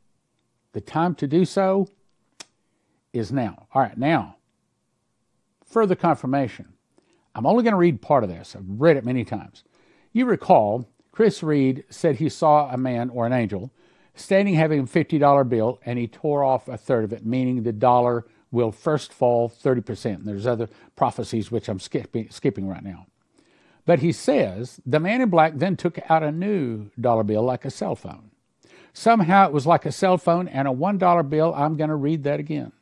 the 0.72 0.80
time 0.80 1.14
to 1.16 1.26
do 1.26 1.44
so 1.44 1.88
is 3.12 3.32
now. 3.32 3.66
All 3.72 3.82
right, 3.82 3.96
now, 3.96 4.36
further 5.64 5.94
confirmation. 5.94 6.72
I'm 7.34 7.46
only 7.46 7.62
going 7.62 7.72
to 7.72 7.78
read 7.78 8.02
part 8.02 8.24
of 8.24 8.30
this. 8.30 8.56
I've 8.56 8.64
read 8.66 8.96
it 8.96 9.04
many 9.04 9.24
times. 9.24 9.62
You 10.12 10.26
recall, 10.26 10.88
Chris 11.12 11.42
Reed 11.42 11.84
said 11.90 12.16
he 12.16 12.28
saw 12.28 12.70
a 12.70 12.76
man 12.76 13.10
or 13.10 13.26
an 13.26 13.32
angel 13.32 13.70
standing 14.14 14.54
having 14.54 14.80
a 14.80 14.84
$50 14.84 15.48
bill 15.48 15.80
and 15.84 15.98
he 15.98 16.06
tore 16.06 16.44
off 16.44 16.68
a 16.68 16.76
third 16.76 17.04
of 17.04 17.12
it, 17.12 17.24
meaning 17.24 17.62
the 17.62 17.72
dollar 17.72 18.26
will 18.50 18.72
first 18.72 19.12
fall 19.12 19.48
30%. 19.48 20.16
And 20.16 20.26
there's 20.26 20.46
other 20.46 20.68
prophecies 20.96 21.50
which 21.50 21.68
I'm 21.68 21.80
skipping, 21.80 22.30
skipping 22.30 22.66
right 22.66 22.82
now. 22.82 23.06
But 23.86 24.00
he 24.00 24.12
says 24.12 24.80
the 24.84 25.00
man 25.00 25.20
in 25.20 25.30
black 25.30 25.54
then 25.56 25.76
took 25.76 25.98
out 26.10 26.22
a 26.22 26.32
new 26.32 26.90
dollar 27.00 27.24
bill 27.24 27.42
like 27.42 27.64
a 27.64 27.70
cell 27.70 27.94
phone. 27.94 28.30
Somehow 28.92 29.46
it 29.46 29.52
was 29.52 29.66
like 29.66 29.86
a 29.86 29.92
cell 29.92 30.18
phone 30.18 30.48
and 30.48 30.66
a 30.66 30.72
$1 30.72 31.30
bill. 31.30 31.54
I'm 31.54 31.76
going 31.76 31.90
to 31.90 31.96
read 31.96 32.24
that 32.24 32.40
again. 32.40 32.72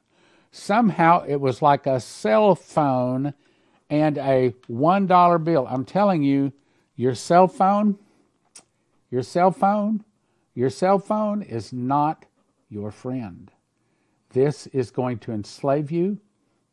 Somehow 0.51 1.25
it 1.27 1.37
was 1.37 1.61
like 1.61 1.87
a 1.87 2.01
cell 2.01 2.55
phone 2.55 3.35
and 3.91 4.17
a 4.17 4.55
$1 4.71 5.45
bill. 5.45 5.67
I'm 5.69 5.85
telling 5.85 6.23
you, 6.23 6.53
your 6.97 7.15
cell 7.15 7.47
phone, 7.47 7.99
your 9.11 9.23
cell 9.23 9.51
phone, 9.51 10.05
your 10.55 10.71
cell 10.71 10.99
phone 10.99 11.43
is 11.43 11.73
not 11.73 12.25
your 12.69 12.91
friend. 12.91 13.51
This 14.31 14.67
is 14.69 14.91
going 14.91 15.19
to 15.21 15.33
enslave 15.33 15.91
you, 15.91 16.19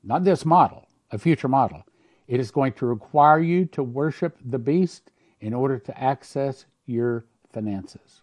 not 0.04 0.24
this 0.24 0.46
model, 0.46 0.88
a 1.12 1.18
future 1.18 1.48
model. 1.48 1.86
It 2.28 2.40
is 2.40 2.52
going 2.52 2.74
to 2.74 2.86
require 2.86 3.40
you 3.40 3.66
to 3.68 3.84
worship 3.84 4.38
the 4.44 4.60
beast 4.60 5.12
in 5.42 5.54
order 5.54 5.78
to 5.78 6.02
access 6.02 6.66
your 6.86 7.26
finances. 7.52 8.22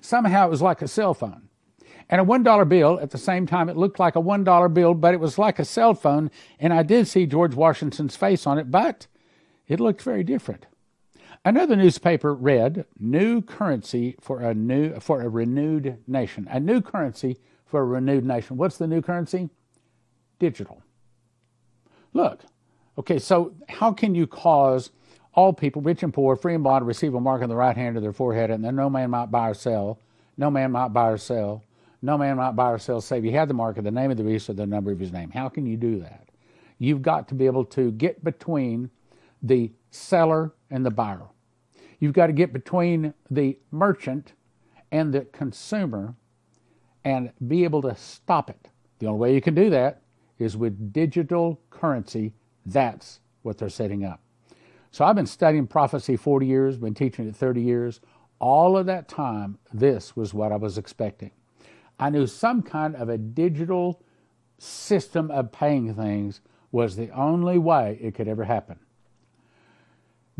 Somehow 0.00 0.46
it 0.46 0.50
was 0.50 0.62
like 0.62 0.82
a 0.82 0.88
cell 0.88 1.14
phone. 1.14 1.48
And 2.10 2.20
a 2.20 2.24
$1 2.24 2.68
bill, 2.68 2.98
at 3.00 3.10
the 3.10 3.18
same 3.18 3.46
time, 3.46 3.68
it 3.68 3.76
looked 3.76 3.98
like 4.00 4.16
a 4.16 4.20
$1 4.22 4.74
bill, 4.74 4.94
but 4.94 5.14
it 5.14 5.20
was 5.20 5.38
like 5.38 5.58
a 5.58 5.64
cell 5.64 5.94
phone. 5.94 6.30
And 6.58 6.72
I 6.72 6.82
did 6.82 7.06
see 7.06 7.26
George 7.26 7.54
Washington's 7.54 8.16
face 8.16 8.46
on 8.46 8.58
it, 8.58 8.70
but 8.70 9.06
it 9.68 9.80
looked 9.80 10.02
very 10.02 10.24
different. 10.24 10.66
Another 11.44 11.74
newspaper 11.74 12.32
read, 12.34 12.86
"New 12.98 13.42
currency 13.42 14.16
for 14.20 14.40
a 14.40 14.54
new 14.54 14.94
for 15.00 15.22
a 15.22 15.28
renewed 15.28 15.98
nation. 16.06 16.46
A 16.50 16.60
new 16.60 16.80
currency 16.80 17.38
for 17.64 17.80
a 17.80 17.84
renewed 17.84 18.24
nation. 18.24 18.56
What's 18.56 18.78
the 18.78 18.86
new 18.86 19.02
currency? 19.02 19.50
Digital. 20.38 20.82
Look, 22.12 22.44
okay, 22.98 23.18
so 23.18 23.54
how 23.68 23.92
can 23.92 24.14
you 24.14 24.26
cause 24.26 24.90
all 25.34 25.52
people, 25.52 25.80
rich 25.82 26.02
and 26.02 26.12
poor, 26.12 26.36
free 26.36 26.54
and 26.54 26.62
bond, 26.62 26.86
receive 26.86 27.14
a 27.14 27.20
mark 27.20 27.42
on 27.42 27.48
the 27.48 27.56
right 27.56 27.76
hand 27.76 27.96
of 27.96 28.02
their 28.02 28.12
forehead, 28.12 28.50
and 28.50 28.62
then 28.62 28.76
no 28.76 28.90
man 28.90 29.10
might 29.10 29.30
buy 29.30 29.48
or 29.48 29.54
sell, 29.54 29.98
no 30.36 30.50
man 30.50 30.70
might 30.70 30.88
buy 30.88 31.10
or 31.10 31.16
sell, 31.16 31.64
no 32.02 32.18
man 32.18 32.36
might 32.36 32.52
buy 32.52 32.70
or 32.70 32.78
sell, 32.78 33.00
save 33.00 33.24
he 33.24 33.30
had 33.32 33.48
the 33.48 33.54
mark 33.54 33.78
of 33.78 33.84
the 33.84 33.90
name 33.90 34.10
of 34.10 34.18
the 34.18 34.22
beast 34.22 34.50
or 34.50 34.52
the 34.52 34.66
number 34.66 34.92
of 34.92 34.98
his 34.98 35.10
name. 35.10 35.30
How 35.30 35.48
can 35.48 35.66
you 35.66 35.76
do 35.76 35.98
that? 36.00 36.28
You've 36.78 37.02
got 37.02 37.28
to 37.28 37.34
be 37.34 37.46
able 37.46 37.64
to 37.66 37.90
get 37.92 38.22
between 38.22 38.90
the 39.42 39.72
seller 39.92 40.52
and 40.70 40.84
the 40.84 40.90
buyer. 40.90 41.26
You've 42.00 42.14
got 42.14 42.26
to 42.26 42.32
get 42.32 42.52
between 42.52 43.14
the 43.30 43.58
merchant 43.70 44.32
and 44.90 45.12
the 45.12 45.20
consumer 45.26 46.16
and 47.04 47.32
be 47.46 47.64
able 47.64 47.82
to 47.82 47.94
stop 47.94 48.50
it. 48.50 48.68
The 48.98 49.06
only 49.06 49.20
way 49.20 49.34
you 49.34 49.40
can 49.40 49.54
do 49.54 49.70
that 49.70 50.02
is 50.38 50.56
with 50.56 50.92
digital 50.92 51.60
currency. 51.70 52.32
That's 52.66 53.20
what 53.42 53.58
they're 53.58 53.68
setting 53.68 54.04
up. 54.04 54.20
So 54.90 55.04
I've 55.04 55.16
been 55.16 55.26
studying 55.26 55.66
prophecy 55.66 56.16
40 56.16 56.46
years, 56.46 56.76
been 56.76 56.94
teaching 56.94 57.28
it 57.28 57.36
30 57.36 57.62
years. 57.62 58.00
All 58.38 58.76
of 58.76 58.86
that 58.86 59.08
time, 59.08 59.58
this 59.72 60.16
was 60.16 60.34
what 60.34 60.52
I 60.52 60.56
was 60.56 60.78
expecting. 60.78 61.30
I 61.98 62.10
knew 62.10 62.26
some 62.26 62.62
kind 62.62 62.96
of 62.96 63.08
a 63.08 63.18
digital 63.18 64.02
system 64.58 65.30
of 65.30 65.52
paying 65.52 65.94
things 65.94 66.40
was 66.72 66.96
the 66.96 67.10
only 67.10 67.58
way 67.58 67.98
it 68.00 68.14
could 68.14 68.28
ever 68.28 68.44
happen. 68.44 68.78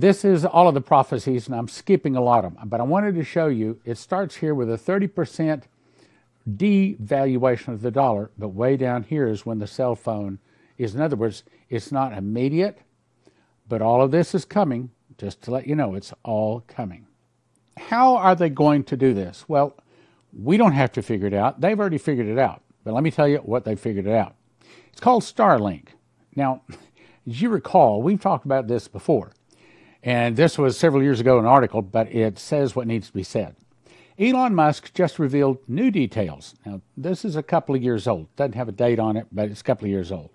This 0.02 0.24
is 0.24 0.44
all 0.44 0.66
of 0.66 0.74
the 0.74 0.80
prophecies, 0.80 1.46
and 1.46 1.54
I'm 1.54 1.68
skipping 1.68 2.16
a 2.16 2.20
lot 2.20 2.44
of 2.44 2.56
them, 2.56 2.68
but 2.68 2.80
I 2.80 2.82
wanted 2.82 3.14
to 3.14 3.22
show 3.22 3.46
you 3.46 3.80
it 3.84 3.96
starts 3.96 4.34
here 4.34 4.52
with 4.52 4.68
a 4.68 4.76
30% 4.76 5.62
devaluation 6.50 7.68
of 7.68 7.82
the 7.82 7.92
dollar, 7.92 8.32
but 8.36 8.48
way 8.48 8.76
down 8.76 9.04
here 9.04 9.28
is 9.28 9.46
when 9.46 9.60
the 9.60 9.66
cell 9.68 9.94
phone 9.94 10.40
is. 10.76 10.96
In 10.96 11.00
other 11.00 11.14
words, 11.14 11.44
it's 11.70 11.92
not 11.92 12.12
immediate, 12.12 12.80
but 13.68 13.80
all 13.80 14.02
of 14.02 14.10
this 14.10 14.34
is 14.34 14.44
coming, 14.44 14.90
just 15.18 15.40
to 15.42 15.52
let 15.52 15.68
you 15.68 15.76
know, 15.76 15.94
it's 15.94 16.12
all 16.24 16.64
coming. 16.66 17.06
How 17.76 18.16
are 18.16 18.34
they 18.34 18.50
going 18.50 18.82
to 18.82 18.96
do 18.96 19.14
this? 19.14 19.44
Well, 19.46 19.76
we 20.36 20.56
don't 20.56 20.72
have 20.72 20.90
to 20.94 21.02
figure 21.02 21.28
it 21.28 21.34
out. 21.34 21.60
They've 21.60 21.78
already 21.78 21.98
figured 21.98 22.26
it 22.26 22.40
out. 22.40 22.60
But 22.82 22.94
let 22.94 23.04
me 23.04 23.12
tell 23.12 23.28
you 23.28 23.38
what 23.38 23.64
they 23.64 23.76
figured 23.76 24.08
it 24.08 24.14
out. 24.14 24.34
It's 24.90 25.00
called 25.00 25.22
Starlink. 25.22 25.90
Now, 26.34 26.62
as 27.28 27.40
you 27.40 27.50
recall, 27.50 28.02
we've 28.02 28.20
talked 28.20 28.46
about 28.46 28.66
this 28.66 28.88
before. 28.88 29.30
And 30.02 30.36
this 30.36 30.58
was 30.58 30.76
several 30.76 31.02
years 31.02 31.20
ago, 31.20 31.38
an 31.38 31.46
article, 31.46 31.80
but 31.80 32.12
it 32.12 32.38
says 32.38 32.74
what 32.74 32.86
needs 32.86 33.06
to 33.06 33.12
be 33.12 33.22
said. 33.22 33.54
Elon 34.18 34.54
Musk 34.54 34.92
just 34.94 35.18
revealed 35.18 35.58
new 35.68 35.90
details. 35.90 36.54
Now, 36.66 36.80
this 36.96 37.24
is 37.24 37.36
a 37.36 37.42
couple 37.42 37.74
of 37.74 37.82
years 37.82 38.06
old. 38.06 38.34
Doesn't 38.36 38.54
have 38.54 38.68
a 38.68 38.72
date 38.72 38.98
on 38.98 39.16
it, 39.16 39.26
but 39.32 39.48
it's 39.48 39.60
a 39.60 39.64
couple 39.64 39.86
of 39.86 39.90
years 39.90 40.12
old. 40.12 40.30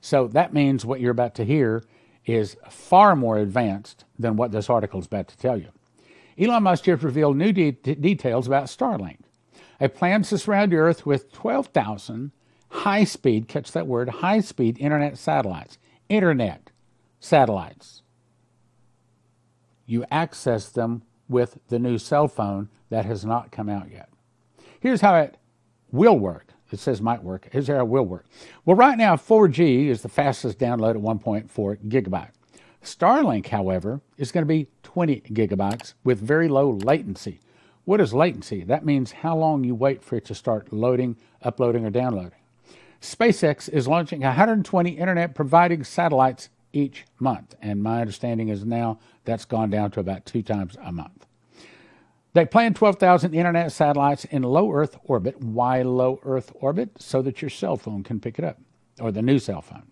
So 0.00 0.28
that 0.28 0.54
means 0.54 0.84
what 0.84 1.00
you're 1.00 1.10
about 1.10 1.34
to 1.36 1.44
hear 1.44 1.82
is 2.24 2.56
far 2.70 3.16
more 3.16 3.38
advanced 3.38 4.04
than 4.18 4.36
what 4.36 4.52
this 4.52 4.70
article 4.70 5.00
is 5.00 5.06
about 5.06 5.28
to 5.28 5.36
tell 5.36 5.58
you. 5.58 5.68
Elon 6.38 6.62
Musk 6.62 6.84
just 6.84 7.02
revealed 7.02 7.36
new 7.36 7.52
de- 7.52 7.72
details 7.72 8.46
about 8.46 8.66
Starlink, 8.66 9.18
a 9.80 9.88
plan 9.88 10.22
to 10.22 10.38
surround 10.38 10.72
the 10.72 10.76
Earth 10.76 11.04
with 11.04 11.32
12,000 11.32 12.30
high 12.70 13.04
speed, 13.04 13.48
catch 13.48 13.72
that 13.72 13.86
word, 13.86 14.08
high 14.08 14.40
speed 14.40 14.78
internet 14.78 15.18
satellites. 15.18 15.78
Internet 16.08 16.70
satellites 17.20 18.02
you 19.88 20.04
access 20.10 20.68
them 20.68 21.02
with 21.28 21.58
the 21.68 21.78
new 21.80 21.98
cell 21.98 22.28
phone 22.28 22.68
that 22.90 23.04
has 23.06 23.24
not 23.24 23.50
come 23.50 23.68
out 23.68 23.90
yet. 23.90 24.08
Here's 24.78 25.00
how 25.00 25.16
it 25.16 25.36
will 25.90 26.18
work. 26.18 26.52
It 26.70 26.78
says 26.78 27.00
might 27.00 27.24
work. 27.24 27.48
Here's 27.50 27.68
how 27.68 27.78
it 27.78 27.88
will 27.88 28.04
work. 28.04 28.26
Well, 28.64 28.76
right 28.76 28.98
now, 28.98 29.16
4G 29.16 29.86
is 29.86 30.02
the 30.02 30.08
fastest 30.08 30.58
download 30.58 30.90
at 30.90 31.02
1.4 31.02 31.88
gigabyte. 31.88 32.30
Starlink, 32.84 33.46
however, 33.48 34.00
is 34.18 34.30
going 34.30 34.42
to 34.42 34.48
be 34.48 34.68
20 34.82 35.22
gigabytes 35.32 35.94
with 36.04 36.20
very 36.20 36.46
low 36.48 36.70
latency. 36.70 37.40
What 37.86 38.00
is 38.00 38.12
latency? 38.12 38.64
That 38.64 38.84
means 38.84 39.12
how 39.12 39.36
long 39.36 39.64
you 39.64 39.74
wait 39.74 40.04
for 40.04 40.16
it 40.16 40.26
to 40.26 40.34
start 40.34 40.72
loading, 40.72 41.16
uploading, 41.42 41.86
or 41.86 41.90
downloading. 41.90 42.32
SpaceX 43.00 43.68
is 43.70 43.88
launching 43.88 44.20
120 44.20 44.90
internet 44.90 45.34
providing 45.34 45.84
satellites 45.84 46.50
each 46.72 47.04
month, 47.18 47.54
and 47.60 47.82
my 47.82 48.00
understanding 48.00 48.48
is 48.48 48.64
now 48.64 48.98
that's 49.24 49.44
gone 49.44 49.70
down 49.70 49.90
to 49.92 50.00
about 50.00 50.26
two 50.26 50.42
times 50.42 50.76
a 50.82 50.92
month. 50.92 51.26
They 52.34 52.44
plan 52.44 52.74
12,000 52.74 53.34
internet 53.34 53.72
satellites 53.72 54.24
in 54.26 54.42
low 54.42 54.72
Earth 54.72 54.96
orbit. 55.04 55.40
Why 55.42 55.82
low 55.82 56.20
Earth 56.24 56.52
orbit? 56.54 56.90
So 56.98 57.22
that 57.22 57.42
your 57.42 57.50
cell 57.50 57.76
phone 57.76 58.02
can 58.02 58.20
pick 58.20 58.38
it 58.38 58.44
up, 58.44 58.58
or 59.00 59.10
the 59.10 59.22
new 59.22 59.38
cell 59.38 59.62
phone. 59.62 59.86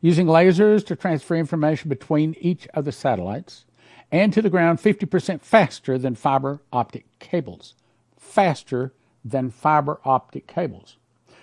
Using 0.00 0.26
lasers 0.26 0.84
to 0.86 0.96
transfer 0.96 1.36
information 1.36 1.88
between 1.88 2.34
each 2.40 2.66
of 2.74 2.84
the 2.84 2.92
satellites 2.92 3.64
and 4.10 4.32
to 4.32 4.42
the 4.42 4.50
ground 4.50 4.78
50% 4.78 5.40
faster 5.40 5.98
than 5.98 6.14
fiber 6.14 6.60
optic 6.72 7.06
cables. 7.18 7.74
Faster 8.18 8.92
than 9.24 9.50
fiber 9.50 10.00
optic 10.04 10.46
cables. 10.46 10.96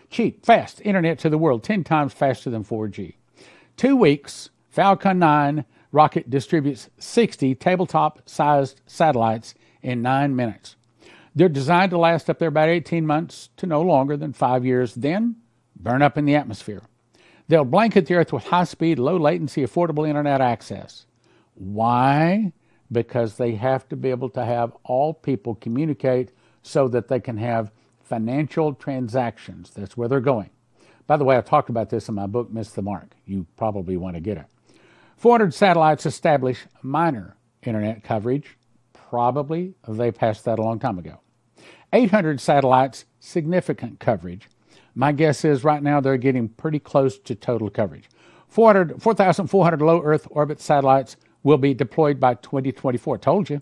Cheap, 0.09 0.45
fast 0.45 0.81
internet 0.83 1.17
to 1.19 1.29
the 1.29 1.37
world, 1.37 1.63
10 1.63 1.83
times 1.83 2.13
faster 2.13 2.49
than 2.49 2.63
4G. 2.63 3.15
Two 3.77 3.95
weeks, 3.95 4.49
Falcon 4.71 5.19
9 5.19 5.65
rocket 5.91 6.29
distributes 6.29 6.89
60 6.97 7.55
tabletop 7.55 8.21
sized 8.25 8.79
satellites 8.87 9.53
in 9.81 10.01
nine 10.01 10.33
minutes. 10.35 10.77
They're 11.35 11.49
designed 11.49 11.91
to 11.91 11.97
last 11.97 12.29
up 12.29 12.39
there 12.39 12.47
about 12.47 12.69
18 12.69 13.05
months 13.05 13.49
to 13.57 13.65
no 13.65 13.81
longer 13.81 14.15
than 14.15 14.31
five 14.31 14.65
years, 14.65 14.95
then 14.95 15.35
burn 15.75 16.01
up 16.01 16.17
in 16.17 16.25
the 16.25 16.35
atmosphere. 16.35 16.83
They'll 17.49 17.65
blanket 17.65 18.05
the 18.05 18.15
Earth 18.15 18.31
with 18.31 18.45
high 18.45 18.63
speed, 18.63 18.97
low 18.97 19.17
latency, 19.17 19.61
affordable 19.61 20.07
internet 20.07 20.39
access. 20.39 21.05
Why? 21.55 22.53
Because 22.89 23.35
they 23.35 23.55
have 23.55 23.89
to 23.89 23.97
be 23.97 24.09
able 24.09 24.29
to 24.29 24.45
have 24.45 24.73
all 24.83 25.13
people 25.13 25.55
communicate 25.55 26.31
so 26.63 26.87
that 26.89 27.09
they 27.09 27.19
can 27.19 27.37
have 27.37 27.71
financial 28.03 28.73
transactions. 28.73 29.71
That's 29.71 29.97
where 29.97 30.07
they're 30.07 30.21
going. 30.21 30.49
By 31.07 31.17
the 31.17 31.25
way, 31.25 31.37
I 31.37 31.41
talked 31.41 31.69
about 31.69 31.89
this 31.89 32.07
in 32.07 32.15
my 32.15 32.27
book, 32.27 32.51
Miss 32.51 32.71
the 32.71 32.81
Mark. 32.81 33.15
You 33.25 33.45
probably 33.57 33.97
want 33.97 34.15
to 34.15 34.21
get 34.21 34.37
it. 34.37 34.45
400 35.21 35.53
satellites 35.53 36.07
establish 36.07 36.65
minor 36.81 37.37
internet 37.61 38.03
coverage 38.03 38.57
Probably 38.91 39.75
they 39.87 40.09
passed 40.11 40.45
that 40.45 40.57
a 40.57 40.63
long 40.63 40.79
time 40.79 40.97
ago. 40.97 41.19
800 41.93 42.41
satellites, 42.41 43.05
significant 43.19 43.99
coverage. 43.99 44.49
My 44.95 45.11
guess 45.11 45.45
is 45.45 45.63
right 45.63 45.83
now 45.83 45.99
they're 46.01 46.17
getting 46.17 46.49
pretty 46.49 46.79
close 46.79 47.19
to 47.19 47.35
total 47.35 47.69
coverage. 47.69 48.09
4,400 48.47 49.81
low 49.85 50.01
Earth 50.01 50.27
orbit 50.31 50.59
satellites 50.59 51.17
will 51.43 51.59
be 51.59 51.75
deployed 51.75 52.19
by 52.19 52.33
2024. 52.33 53.19
Told 53.19 53.47
you. 53.51 53.61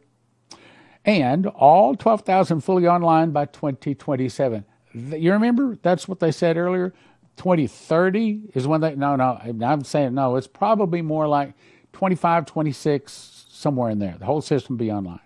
And 1.04 1.46
all 1.48 1.94
12,000 1.94 2.62
fully 2.62 2.88
online 2.88 3.32
by 3.32 3.48
2027. 3.48 4.64
You 4.94 5.34
remember? 5.34 5.78
That's 5.82 6.08
what 6.08 6.22
they 6.22 6.32
said 6.32 6.56
earlier. 6.56 6.94
2030 7.40 8.52
is 8.54 8.68
when 8.68 8.82
they. 8.82 8.96
No, 8.96 9.16
no. 9.16 9.40
I'm 9.64 9.84
saying 9.84 10.14
no. 10.14 10.36
It's 10.36 10.46
probably 10.46 11.02
more 11.02 11.28
like 11.28 11.54
25, 11.94 12.46
26, 12.46 13.46
somewhere 13.50 13.90
in 13.90 14.00
there. 14.00 14.16
The 14.20 14.26
whole 14.26 14.42
system 14.42 14.78
be 14.78 14.92
online. 14.92 15.22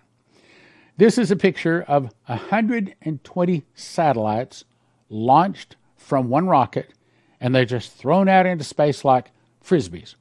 This 0.96 1.18
is 1.18 1.32
a 1.32 1.36
picture 1.36 1.82
of 1.82 2.14
120 2.26 3.64
satellites 3.74 4.64
launched 5.08 5.76
from 5.96 6.28
one 6.28 6.46
rocket, 6.46 6.94
and 7.40 7.52
they're 7.52 7.64
just 7.64 7.92
thrown 7.92 8.28
out 8.28 8.46
into 8.46 8.62
space 8.62 9.04
like 9.04 9.32
frisbees. 9.62 10.14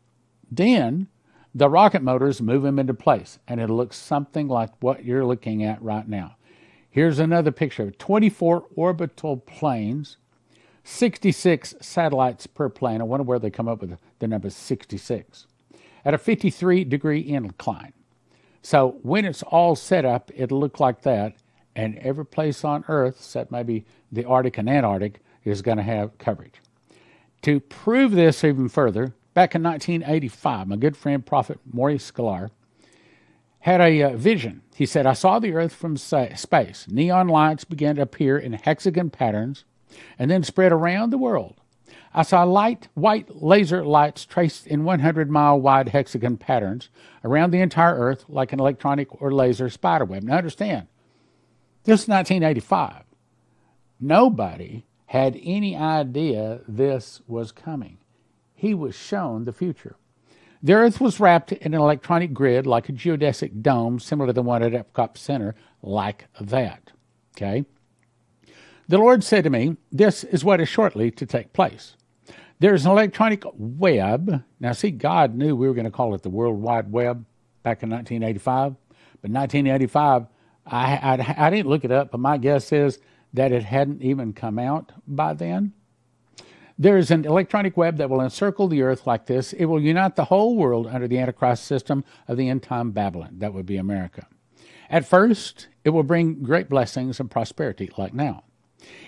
Then 0.52 1.08
the 1.54 1.70
rocket 1.70 2.02
motors 2.02 2.41
move 2.41 2.63
them 2.63 2.80
into 2.80 2.96
place, 2.96 3.38
and 3.48 3.62
it 3.62 3.70
looks 3.70 3.98
something 3.98 4.48
like 4.48 4.72
what 4.80 5.06
you're 5.06 5.26
looking 5.26 5.63
at 5.63 5.82
right 5.84 6.08
now. 6.08 6.38
Here's 6.89 7.20
another 7.20 7.52
picture 7.52 7.84
of 7.84 8.00
24 8.00 8.65
orbital 8.76 9.38
planes, 9.38 10.17
66 10.84 11.76
satellites 11.80 12.48
per 12.48 12.69
plane. 12.69 13.02
I 13.02 13.06
wonder 13.06 13.24
where 13.24 13.39
they 13.39 13.50
come 13.50 13.67
up 13.67 13.82
with 13.82 13.98
the 14.19 14.28
number 14.28 14.50
66. 14.50 15.48
At 16.06 16.13
a 16.13 16.17
53 16.17 16.84
degree 16.84 17.22
incline. 17.22 17.93
So 18.62 18.98
when 19.02 19.26
it's 19.26 19.43
all 19.43 19.76
set 19.76 20.06
up, 20.06 20.32
it'll 20.36 20.60
look 20.60 20.80
like 20.80 21.02
that, 21.02 21.36
and 21.76 21.98
every 22.00 22.26
place 22.26 22.63
on 22.63 22.86
Earth, 22.88 23.15
except 23.17 23.52
maybe 23.52 23.86
the 24.12 24.26
Arctic 24.26 24.58
and 24.58 24.69
Antarctic, 24.69 25.19
is 25.43 25.62
going 25.62 25.78
to 25.78 25.84
have 25.84 26.17
coverage. 26.17 26.62
To 27.43 27.60
prove 27.60 28.12
this 28.12 28.43
even 28.43 28.69
further, 28.69 29.13
back 29.34 29.54
in 29.54 29.63
1985, 29.63 30.67
my 30.67 30.76
good 30.78 30.96
friend 30.96 31.26
Prophet 31.26 31.60
Maurice 31.72 32.10
Sklar 32.10 32.52
had 33.60 33.82
a 33.82 34.04
uh, 34.04 34.10
vision. 34.15 34.62
He 34.76 34.86
said, 34.86 35.06
I 35.06 35.13
saw 35.13 35.39
the 35.39 35.54
Earth 35.54 35.74
from 35.74 35.98
space. 35.98 36.86
Neon 36.89 37.28
lights 37.28 37.63
began 37.65 37.96
to 37.96 38.02
appear 38.02 38.38
in 38.38 38.54
hexagon 38.54 39.10
patterns 39.10 39.65
and 40.17 40.29
then 40.29 40.43
spread 40.43 40.71
around 40.71 41.10
the 41.10 41.17
world. 41.17 41.56
I 42.13 42.21
saw 42.21 42.43
light 42.43 42.88
white 42.93 43.41
laser 43.41 43.84
lights 43.84 44.25
traced 44.25 44.67
in 44.67 44.84
100 44.84 45.29
mile 45.29 45.60
wide 45.60 45.89
hexagon 45.89 46.38
patterns 46.38 46.89
around 47.23 47.51
the 47.51 47.62
entire 47.62 47.95
Earth 47.95 48.25
like 48.29 48.53
an 48.53 48.60
electronic 48.60 49.21
or 49.21 49.32
laser 49.32 49.69
spiderweb. 49.69 50.23
Now, 50.23 50.38
understand, 50.38 50.88
this 51.86 52.03
is 52.03 52.08
1985. 52.08 53.03
Nobody 53.99 54.86
had 55.08 55.39
any 55.43 55.75
idea 55.75 56.62
this 56.67 57.21
was 57.27 57.51
coming. 57.51 57.97
He 58.53 58.73
was 58.73 58.95
shown 58.95 59.45
the 59.45 59.53
future. 59.53 59.95
The 60.62 60.73
Earth 60.73 61.01
was 61.01 61.19
wrapped 61.19 61.51
in 61.51 61.73
an 61.73 61.82
electronic 61.82 62.34
grid 62.34 62.65
like 62.65 62.88
a 62.88 62.93
geodesic 62.93 63.62
dome, 63.62 63.99
similar 63.99 64.27
to 64.27 64.34
the 64.34 64.41
one 64.41 64.63
at 64.63 64.71
Epcot 64.71 65.17
Center, 65.17 65.56
like 65.82 66.27
that. 66.39 66.91
Okay? 67.36 67.65
The 68.93 68.99
Lord 68.99 69.23
said 69.23 69.43
to 69.45 69.49
me, 69.49 69.75
This 69.91 70.23
is 70.23 70.45
what 70.45 70.62
is 70.62 70.69
shortly 70.69 71.10
to 71.10 71.25
take 71.25 71.51
place. 71.51 71.95
There's 72.60 72.86
an 72.86 72.91
electronic 72.91 73.43
web. 73.56 74.43
Now, 74.60 74.73
see, 74.73 74.91
God 74.91 75.34
knew 75.34 75.56
we 75.56 75.67
were 75.67 75.73
going 75.73 75.86
to 75.86 75.89
call 75.89 76.13
it 76.13 76.21
the 76.21 76.29
World 76.29 76.62
Wide 76.62 76.91
Web 76.91 77.25
back 77.63 77.82
in 77.82 77.89
1985. 77.89 78.75
But 79.19 79.32
1985, 79.32 80.27
I, 80.67 80.93
I, 80.93 81.47
I 81.47 81.49
didn't 81.49 81.69
look 81.71 81.84
it 81.84 81.91
up, 81.91 82.12
but 82.12 82.19
my 82.19 82.38
guess 82.38 82.71
is 82.71 82.99
that 83.34 83.51
it 83.51 83.63
hadn't 83.63 84.03
even 84.03 84.32
come 84.32 84.60
out 84.60 84.91
by 85.08 85.34
then. 85.34 85.73
There 86.77 86.99
is 86.99 87.10
an 87.10 87.25
electronic 87.25 87.75
web 87.75 87.97
that 87.97 88.12
will 88.12 88.21
encircle 88.21 88.67
the 88.67 88.84
earth 88.84 89.08
like 89.08 89.25
this. 89.25 89.53
It 89.53 89.65
will 89.65 89.82
unite 89.82 90.15
the 90.15 90.25
whole 90.25 90.56
world 90.56 90.86
under 90.86 91.08
the 91.08 91.17
Antichrist 91.17 91.65
system 91.65 92.03
of 92.27 92.38
the 92.38 92.47
end 92.47 92.62
time 92.62 92.91
Babylon. 92.91 93.39
That 93.39 93.56
would 93.56 93.65
be 93.65 93.77
America. 93.77 94.27
At 94.88 95.03
first, 95.03 95.69
it 95.84 95.89
will 95.89 96.03
bring 96.03 96.43
great 96.43 96.69
blessings 96.69 97.19
and 97.19 97.32
prosperity, 97.32 97.89
like 97.97 98.13
now. 98.13 98.43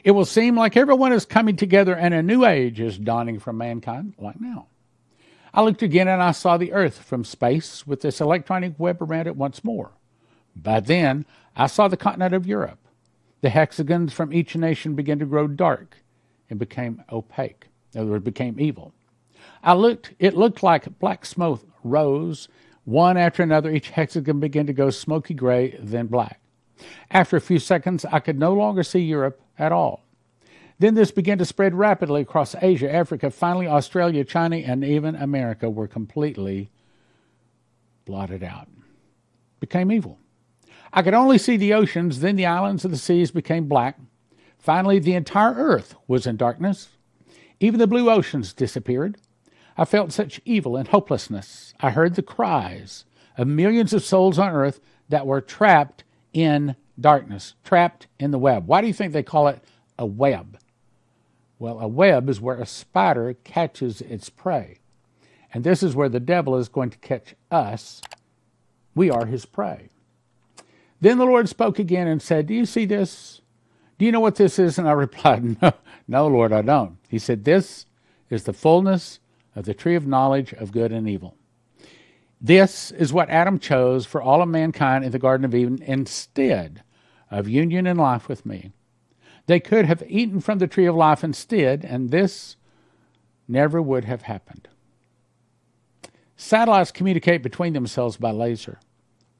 It 0.03 0.11
will 0.11 0.25
seem 0.25 0.55
like 0.55 0.77
everyone 0.77 1.13
is 1.13 1.25
coming 1.25 1.55
together 1.55 1.95
and 1.95 2.13
a 2.13 2.23
new 2.23 2.45
age 2.45 2.79
is 2.79 2.97
dawning 2.97 3.39
for 3.39 3.53
mankind, 3.53 4.13
like 4.17 4.39
now. 4.39 4.67
I 5.53 5.61
looked 5.61 5.81
again 5.81 6.07
and 6.07 6.21
I 6.21 6.31
saw 6.31 6.57
the 6.57 6.73
earth 6.73 6.99
from 6.99 7.23
space 7.23 7.87
with 7.87 8.01
this 8.01 8.19
electronic 8.19 8.73
web 8.77 9.01
around 9.01 9.27
it 9.27 9.37
once 9.37 9.63
more. 9.63 9.91
By 10.55 10.79
then, 10.81 11.25
I 11.55 11.67
saw 11.67 11.87
the 11.87 11.97
continent 11.97 12.33
of 12.33 12.45
Europe. 12.45 12.79
The 13.41 13.49
hexagons 13.49 14.13
from 14.13 14.33
each 14.33 14.55
nation 14.55 14.95
began 14.95 15.19
to 15.19 15.25
grow 15.25 15.47
dark 15.47 15.97
and 16.49 16.59
became 16.59 17.03
opaque. 17.11 17.67
In 17.93 18.01
other 18.01 18.11
words, 18.11 18.25
became 18.25 18.59
evil. 18.59 18.93
I 19.63 19.73
looked, 19.73 20.13
it 20.19 20.35
looked 20.35 20.61
like 20.61 20.99
black 20.99 21.25
smoke 21.25 21.65
rose 21.83 22.47
one 22.83 23.17
after 23.17 23.43
another. 23.43 23.71
Each 23.71 23.89
hexagon 23.89 24.39
began 24.39 24.67
to 24.67 24.73
go 24.73 24.89
smoky 24.89 25.33
gray, 25.33 25.77
then 25.79 26.07
black. 26.07 26.39
After 27.11 27.37
a 27.37 27.41
few 27.41 27.59
seconds, 27.59 28.05
I 28.11 28.19
could 28.19 28.39
no 28.39 28.53
longer 28.53 28.83
see 28.83 28.99
Europe 28.99 29.41
at 29.57 29.71
all. 29.71 30.05
Then 30.77 30.95
this 30.95 31.11
began 31.11 31.37
to 31.37 31.45
spread 31.45 31.73
rapidly 31.73 32.21
across 32.21 32.55
Asia, 32.61 32.93
Africa, 32.93 33.31
finally 33.31 33.67
Australia, 33.67 34.23
China, 34.25 34.57
and 34.57 34.83
even 34.83 35.15
America 35.15 35.69
were 35.69 35.87
completely 35.87 36.69
blotted 38.05 38.43
out. 38.43 38.67
Became 39.59 39.91
evil. 39.91 40.19
I 40.91 41.01
could 41.01 41.13
only 41.13 41.37
see 41.37 41.57
the 41.57 41.73
oceans, 41.73 42.19
then 42.21 42.35
the 42.35 42.45
islands 42.45 42.85
of 42.85 42.91
the 42.91 42.97
seas 42.97 43.31
became 43.31 43.67
black. 43.67 43.99
Finally, 44.57 44.99
the 44.99 45.13
entire 45.13 45.53
earth 45.53 45.95
was 46.07 46.25
in 46.25 46.37
darkness. 46.37 46.89
Even 47.59 47.79
the 47.79 47.87
blue 47.87 48.09
oceans 48.09 48.53
disappeared. 48.53 49.17
I 49.77 49.85
felt 49.85 50.13
such 50.13 50.41
evil 50.45 50.77
and 50.77 50.87
hopelessness. 50.87 51.73
I 51.79 51.91
heard 51.91 52.15
the 52.15 52.21
cries 52.21 53.05
of 53.37 53.47
millions 53.47 53.91
of 53.93 54.03
souls 54.03 54.39
on 54.39 54.53
earth 54.53 54.79
that 55.09 55.27
were 55.27 55.41
trapped 55.41 56.04
in 56.35 56.75
darkness, 56.99 57.55
trapped 57.63 58.07
in 58.19 58.31
the 58.31 58.37
web. 58.37 58.67
Why 58.67 58.81
do 58.81 58.87
you 58.87 58.93
think 58.93 59.13
they 59.13 59.23
call 59.23 59.47
it 59.47 59.63
a 59.97 60.05
web? 60.05 60.59
Well, 61.57 61.79
a 61.79 61.87
web 61.87 62.29
is 62.29 62.41
where 62.41 62.57
a 62.57 62.65
spider 62.65 63.33
catches 63.45 64.01
its 64.01 64.29
prey. 64.29 64.79
And 65.53 65.63
this 65.63 65.81
is 65.81 65.95
where 65.95 66.09
the 66.09 66.19
devil 66.19 66.57
is 66.57 66.67
going 66.67 66.89
to 66.89 66.97
catch 66.97 67.35
us. 67.49 68.01
We 68.93 69.09
are 69.09 69.25
his 69.25 69.45
prey. 69.45 69.87
Then 70.99 71.17
the 71.17 71.25
Lord 71.25 71.47
spoke 71.47 71.79
again 71.79 72.07
and 72.07 72.21
said, 72.21 72.47
Do 72.47 72.53
you 72.53 72.65
see 72.65 72.85
this? 72.85 73.41
Do 73.97 74.05
you 74.05 74.11
know 74.11 74.19
what 74.19 74.35
this 74.35 74.59
is? 74.59 74.77
And 74.77 74.89
I 74.89 74.91
replied, 74.93 75.61
No, 75.61 75.71
no, 76.05 76.27
Lord, 76.27 76.51
I 76.51 76.61
don't. 76.61 76.97
He 77.07 77.17
said, 77.17 77.45
This 77.45 77.85
is 78.29 78.43
the 78.43 78.53
fullness 78.53 79.19
of 79.55 79.63
the 79.63 79.73
tree 79.73 79.95
of 79.95 80.05
knowledge 80.05 80.51
of 80.51 80.73
good 80.73 80.91
and 80.91 81.07
evil. 81.07 81.37
This 82.45 82.91
is 82.91 83.11
what 83.11 83.31
Adam 83.31 83.57
chose 83.57 84.05
for 84.05 84.21
all 84.21 84.43
of 84.43 84.47
mankind 84.47 85.03
in 85.03 85.11
the 85.11 85.17
Garden 85.17 85.45
of 85.45 85.55
Eden 85.55 85.81
instead 85.81 86.83
of 87.31 87.49
union 87.49 87.87
and 87.87 87.97
life 87.97 88.27
with 88.27 88.45
me. 88.45 88.71
They 89.47 89.59
could 89.59 89.85
have 89.85 90.03
eaten 90.07 90.39
from 90.41 90.59
the 90.59 90.67
tree 90.67 90.85
of 90.85 90.93
life 90.95 91.23
instead, 91.23 91.83
and 91.83 92.11
this 92.11 92.55
never 93.47 93.81
would 93.81 94.05
have 94.05 94.21
happened. 94.21 94.67
Satellites 96.37 96.91
communicate 96.91 97.41
between 97.41 97.73
themselves 97.73 98.15
by 98.15 98.29
laser 98.29 98.79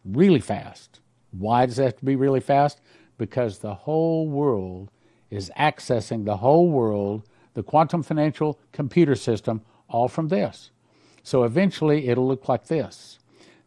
really 0.03 0.39
fast. 0.39 0.99
Why 1.29 1.67
does 1.67 1.77
it 1.77 1.83
have 1.83 1.97
to 1.97 2.05
be 2.05 2.15
really 2.15 2.39
fast? 2.39 2.81
Because 3.19 3.59
the 3.59 3.75
whole 3.75 4.27
world 4.27 4.89
is 5.29 5.51
accessing 5.55 6.25
the 6.25 6.37
whole 6.37 6.71
world, 6.71 7.29
the 7.53 7.61
quantum 7.61 8.01
financial 8.01 8.59
computer 8.71 9.13
system, 9.13 9.61
all 9.87 10.07
from 10.07 10.29
this. 10.29 10.71
So 11.25 11.43
eventually 11.43 12.07
it'll 12.07 12.27
look 12.27 12.47
like 12.47 12.67
this. 12.67 13.17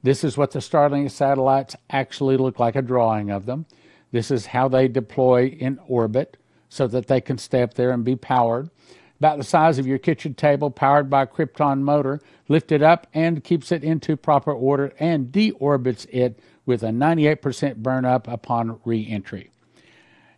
This 0.00 0.22
is 0.22 0.36
what 0.36 0.52
the 0.52 0.60
Starlink 0.60 1.10
satellites 1.10 1.74
actually 1.90 2.36
look 2.36 2.60
like 2.60 2.76
a 2.76 2.82
drawing 2.82 3.32
of 3.32 3.46
them. 3.46 3.66
This 4.12 4.30
is 4.30 4.46
how 4.46 4.68
they 4.68 4.86
deploy 4.86 5.46
in 5.46 5.80
orbit 5.88 6.36
so 6.68 6.86
that 6.86 7.08
they 7.08 7.20
can 7.20 7.36
stay 7.36 7.62
up 7.62 7.74
there 7.74 7.90
and 7.90 8.04
be 8.04 8.14
powered. 8.14 8.70
About 9.18 9.38
the 9.38 9.44
size 9.44 9.80
of 9.80 9.88
your 9.88 9.98
kitchen 9.98 10.34
table, 10.34 10.70
powered 10.70 11.10
by 11.10 11.22
a 11.22 11.26
Krypton 11.26 11.80
motor, 11.80 12.20
lifted 12.46 12.80
up 12.80 13.08
and 13.12 13.42
keeps 13.42 13.72
it 13.72 13.82
into 13.82 14.16
proper 14.16 14.52
order 14.52 14.92
and 15.00 15.32
deorbits 15.32 16.06
it 16.10 16.38
with 16.64 16.84
a 16.84 16.90
98% 16.90 17.78
burn 17.78 18.04
up 18.04 18.28
upon 18.28 18.78
re 18.84 19.04
entry. 19.04 19.50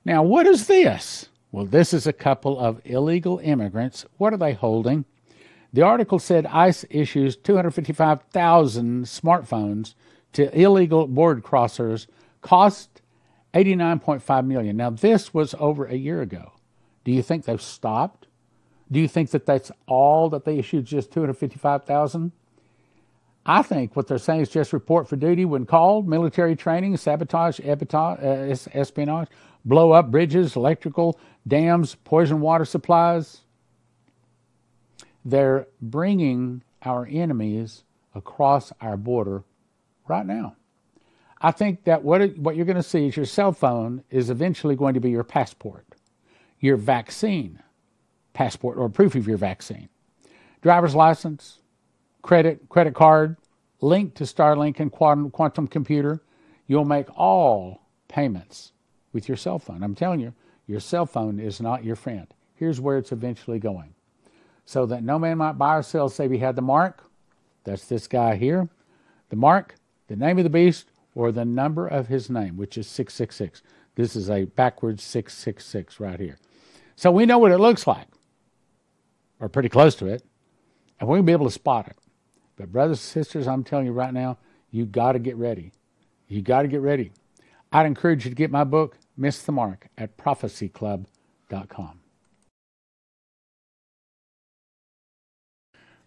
Now, 0.06 0.22
what 0.22 0.46
is 0.46 0.68
this? 0.68 1.28
Well, 1.52 1.66
this 1.66 1.92
is 1.92 2.06
a 2.06 2.14
couple 2.14 2.58
of 2.58 2.80
illegal 2.86 3.40
immigrants. 3.40 4.06
What 4.16 4.32
are 4.32 4.38
they 4.38 4.54
holding? 4.54 5.04
The 5.72 5.82
article 5.82 6.18
said 6.18 6.46
ICE 6.46 6.84
issues 6.90 7.36
255,000 7.36 9.04
smartphones 9.04 9.94
to 10.32 10.58
illegal 10.58 11.06
border 11.06 11.40
crossers, 11.40 12.06
cost 12.40 13.02
89.5 13.54 14.46
million. 14.46 14.76
Now 14.76 14.90
this 14.90 15.32
was 15.32 15.54
over 15.58 15.86
a 15.86 15.94
year 15.94 16.22
ago. 16.22 16.52
Do 17.04 17.12
you 17.12 17.22
think 17.22 17.44
they've 17.44 17.60
stopped? 17.60 18.26
Do 18.90 19.00
you 19.00 19.08
think 19.08 19.30
that 19.30 19.46
that's 19.46 19.70
all 19.86 20.28
that 20.30 20.44
they 20.44 20.58
issued 20.58 20.84
just 20.84 21.12
255,000? 21.12 22.32
I 23.46 23.62
think 23.62 23.96
what 23.96 24.06
they're 24.06 24.18
saying 24.18 24.42
is 24.42 24.50
just 24.50 24.72
report 24.72 25.08
for 25.08 25.16
duty 25.16 25.44
when 25.44 25.66
called, 25.66 26.06
military 26.08 26.54
training, 26.56 26.96
sabotage, 26.96 27.58
uh, 27.60 28.54
espionage, 28.74 29.28
blow 29.64 29.92
up 29.92 30.10
bridges, 30.10 30.56
electrical, 30.56 31.18
dams, 31.46 31.94
poison 32.04 32.40
water 32.40 32.64
supplies, 32.64 33.40
they're 35.24 35.66
bringing 35.80 36.62
our 36.82 37.06
enemies 37.10 37.84
across 38.14 38.72
our 38.80 38.96
border 38.96 39.42
right 40.08 40.26
now. 40.26 40.56
I 41.40 41.52
think 41.52 41.84
that 41.84 42.02
what, 42.02 42.20
it, 42.20 42.38
what 42.38 42.56
you're 42.56 42.66
going 42.66 42.76
to 42.76 42.82
see 42.82 43.06
is 43.06 43.16
your 43.16 43.26
cell 43.26 43.52
phone 43.52 44.04
is 44.10 44.28
eventually 44.28 44.76
going 44.76 44.94
to 44.94 45.00
be 45.00 45.10
your 45.10 45.24
passport, 45.24 45.86
your 46.58 46.76
vaccine 46.76 47.62
passport 48.32 48.76
or 48.76 48.88
proof 48.88 49.14
of 49.14 49.26
your 49.26 49.38
vaccine, 49.38 49.88
driver's 50.62 50.94
license, 50.94 51.58
credit 52.22 52.68
credit 52.68 52.94
card, 52.94 53.36
link 53.80 54.14
to 54.14 54.24
Starlink 54.24 54.80
and 54.80 54.92
quantum, 54.92 55.30
quantum 55.30 55.66
computer. 55.66 56.20
You'll 56.66 56.84
make 56.84 57.06
all 57.18 57.82
payments 58.08 58.72
with 59.12 59.28
your 59.28 59.36
cell 59.36 59.58
phone. 59.58 59.82
I'm 59.82 59.94
telling 59.94 60.20
you, 60.20 60.34
your 60.66 60.80
cell 60.80 61.06
phone 61.06 61.40
is 61.40 61.60
not 61.60 61.84
your 61.84 61.96
friend. 61.96 62.26
Here's 62.54 62.80
where 62.80 62.98
it's 62.98 63.12
eventually 63.12 63.58
going 63.58 63.94
so 64.64 64.86
that 64.86 65.02
no 65.02 65.18
man 65.18 65.38
might 65.38 65.58
buy 65.58 65.76
or 65.76 65.82
sell 65.82 66.08
save 66.08 66.30
he 66.30 66.38
had 66.38 66.56
the 66.56 66.62
mark. 66.62 67.04
That's 67.64 67.86
this 67.86 68.06
guy 68.06 68.36
here. 68.36 68.68
The 69.28 69.36
mark, 69.36 69.76
the 70.08 70.16
name 70.16 70.38
of 70.38 70.44
the 70.44 70.50
beast, 70.50 70.90
or 71.14 71.32
the 71.32 71.44
number 71.44 71.86
of 71.86 72.08
his 72.08 72.30
name, 72.30 72.56
which 72.56 72.78
is 72.78 72.86
666. 72.86 73.62
This 73.94 74.16
is 74.16 74.30
a 74.30 74.44
backwards 74.44 75.02
666 75.02 76.00
right 76.00 76.18
here. 76.18 76.38
So 76.96 77.10
we 77.10 77.26
know 77.26 77.38
what 77.38 77.52
it 77.52 77.58
looks 77.58 77.86
like, 77.86 78.06
or 79.38 79.48
pretty 79.48 79.68
close 79.68 79.94
to 79.96 80.06
it, 80.06 80.22
and 81.00 81.08
to 81.08 81.22
be 81.22 81.32
able 81.32 81.46
to 81.46 81.52
spot 81.52 81.88
it. 81.88 81.96
But, 82.56 82.72
brothers 82.72 82.98
and 82.98 83.24
sisters, 83.24 83.48
I'm 83.48 83.64
telling 83.64 83.86
you 83.86 83.92
right 83.92 84.12
now, 84.12 84.38
you 84.70 84.84
got 84.84 85.12
to 85.12 85.18
get 85.18 85.36
ready. 85.36 85.72
You 86.28 86.42
got 86.42 86.62
to 86.62 86.68
get 86.68 86.80
ready. 86.80 87.12
I'd 87.72 87.86
encourage 87.86 88.24
you 88.24 88.30
to 88.30 88.34
get 88.34 88.50
my 88.50 88.64
book, 88.64 88.98
Miss 89.16 89.42
the 89.42 89.52
Mark, 89.52 89.88
at 89.96 90.16
prophecyclub.com. 90.16 91.99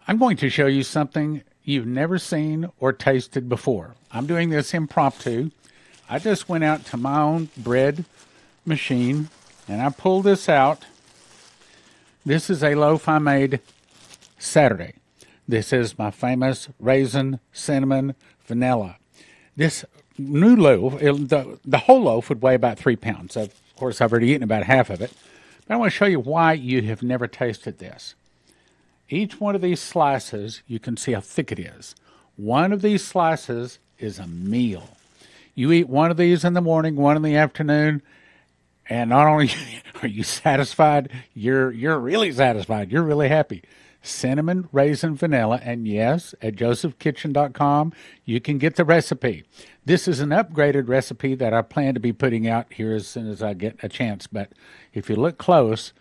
I'm 0.05 0.17
going 0.17 0.35
to 0.37 0.49
show 0.49 0.67
you 0.67 0.83
something 0.83 1.43
you've 1.63 1.87
never 1.87 2.17
seen 2.17 2.69
or 2.79 2.91
tasted 2.91 3.47
before. 3.47 3.95
I'm 4.11 4.27
doing 4.27 4.49
this 4.49 4.73
impromptu. 4.73 5.51
I 6.09 6.19
just 6.19 6.49
went 6.49 6.65
out 6.65 6.85
to 6.87 6.97
my 6.97 7.21
own 7.21 7.49
bread 7.55 8.03
machine 8.65 9.29
and 9.67 9.81
I 9.81 9.89
pulled 9.89 10.25
this 10.25 10.49
out. 10.49 10.83
This 12.25 12.49
is 12.49 12.63
a 12.63 12.75
loaf 12.75 13.07
I 13.07 13.19
made 13.19 13.61
Saturday. 14.37 14.95
This 15.47 15.71
is 15.71 15.97
my 15.97 16.11
famous 16.11 16.67
raisin, 16.79 17.39
cinnamon, 17.53 18.15
vanilla. 18.45 18.97
This 19.55 19.85
new 20.17 20.55
loaf, 20.55 21.01
it, 21.01 21.29
the, 21.29 21.59
the 21.63 21.77
whole 21.79 22.03
loaf 22.03 22.27
would 22.27 22.41
weigh 22.41 22.55
about 22.55 22.77
three 22.77 22.97
pounds. 22.97 23.37
Of 23.37 23.53
course, 23.77 24.01
I've 24.01 24.11
already 24.11 24.29
eaten 24.29 24.43
about 24.43 24.63
half 24.63 24.89
of 24.89 25.01
it. 25.01 25.13
But 25.65 25.75
I 25.75 25.77
want 25.77 25.93
to 25.93 25.97
show 25.97 26.05
you 26.05 26.19
why 26.19 26.53
you 26.53 26.81
have 26.83 27.03
never 27.03 27.25
tasted 27.25 27.79
this. 27.79 28.15
Each 29.13 29.39
one 29.39 29.54
of 29.54 29.62
these 29.62 29.80
slices, 29.80 30.63
you 30.65 30.80
can 30.80 30.97
see 30.97 31.12
how 31.12 31.19
thick 31.19 31.52
it 31.52 31.60
is. 31.60 31.93
One 32.36 32.73
of 32.73 32.82
these 32.82 33.06
slices 33.06 33.78
is 33.99 34.17
a 34.17 34.26
meal. 34.26 34.97
You 35.54 35.71
eat 35.71 35.88
one 35.88 36.10
of 36.10 36.17
these 36.17 36.43
in 36.43 36.54
the 36.54 36.62
morning, 36.62 36.95
one 36.95 37.15
in 37.15 37.21
the 37.21 37.36
afternoon, 37.36 38.02
and 38.89 39.12
not 39.12 39.28
only 39.28 39.52
are 40.02 40.08
you 40.08 40.23
satisfied, 40.23 41.12
you're 41.36 41.71
you're 41.71 41.99
really 41.99 42.32
satisfied. 42.32 42.91
You're 42.91 43.04
really 43.04 43.30
happy. 43.30 43.62
Cinnamon, 44.02 44.67
raisin, 44.71 45.15
vanilla, 45.15 45.62
and 45.63 45.88
yes, 45.88 46.34
at 46.41 46.56
josephkitchen.com, 46.56 47.93
you 48.26 48.41
can 48.41 48.58
get 48.58 48.78
the 48.78 48.84
recipe. 48.84 49.43
This 49.86 50.08
is 50.08 50.21
an 50.21 50.30
upgraded 50.30 50.89
recipe 50.89 51.36
that 51.36 51.54
I 51.54 51.62
plan 51.62 51.93
to 51.93 51.99
be 51.99 52.13
putting 52.13 52.47
out 52.47 52.73
here 52.73 52.95
as 52.95 53.08
soon 53.08 53.30
as 53.30 53.43
I 53.43 53.54
get 53.54 53.78
a 53.84 53.88
chance. 53.88 54.26
But 54.26 54.54
if 54.91 55.08
you 55.08 55.15
look 55.17 55.38
close, 55.38 55.93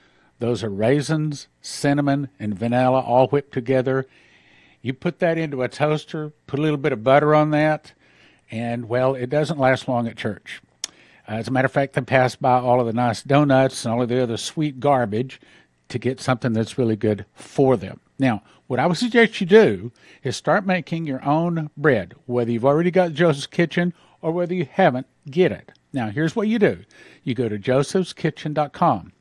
those 0.42 0.64
are 0.64 0.68
raisins, 0.68 1.46
cinnamon, 1.60 2.28
and 2.36 2.58
vanilla 2.58 2.98
all 2.98 3.28
whipped 3.28 3.54
together. 3.54 4.08
You 4.80 4.92
put 4.92 5.20
that 5.20 5.38
into 5.38 5.62
a 5.62 5.68
toaster, 5.68 6.32
put 6.48 6.58
a 6.58 6.62
little 6.62 6.78
bit 6.78 6.92
of 6.92 7.04
butter 7.04 7.32
on 7.32 7.50
that, 7.50 7.92
and 8.50 8.88
well, 8.88 9.14
it 9.14 9.30
doesn't 9.30 9.60
last 9.60 9.86
long 9.86 10.08
at 10.08 10.16
church. 10.16 10.60
Uh, 11.28 11.34
as 11.34 11.46
a 11.46 11.52
matter 11.52 11.66
of 11.66 11.70
fact, 11.70 11.92
they 11.92 12.00
pass 12.00 12.34
by 12.34 12.58
all 12.58 12.80
of 12.80 12.86
the 12.86 12.92
nice 12.92 13.22
donuts 13.22 13.84
and 13.84 13.94
all 13.94 14.02
of 14.02 14.08
the 14.08 14.20
other 14.20 14.36
sweet 14.36 14.80
garbage 14.80 15.40
to 15.90 15.98
get 16.00 16.18
something 16.18 16.52
that's 16.52 16.76
really 16.76 16.96
good 16.96 17.24
for 17.34 17.76
them. 17.76 18.00
Now, 18.18 18.42
what 18.66 18.80
I 18.80 18.86
would 18.88 18.98
suggest 18.98 19.40
you 19.40 19.46
do 19.46 19.92
is 20.24 20.34
start 20.34 20.66
making 20.66 21.06
your 21.06 21.24
own 21.24 21.70
bread, 21.76 22.14
whether 22.26 22.50
you've 22.50 22.64
already 22.64 22.90
got 22.90 23.12
Joseph's 23.12 23.46
Kitchen 23.46 23.94
or 24.20 24.32
whether 24.32 24.54
you 24.54 24.66
haven't, 24.68 25.06
get 25.30 25.52
it. 25.52 25.70
Now, 25.92 26.10
here's 26.10 26.34
what 26.34 26.48
you 26.48 26.58
do 26.58 26.84
you 27.22 27.36
go 27.36 27.48
to 27.48 27.60
josephskitchen.com 27.60 29.12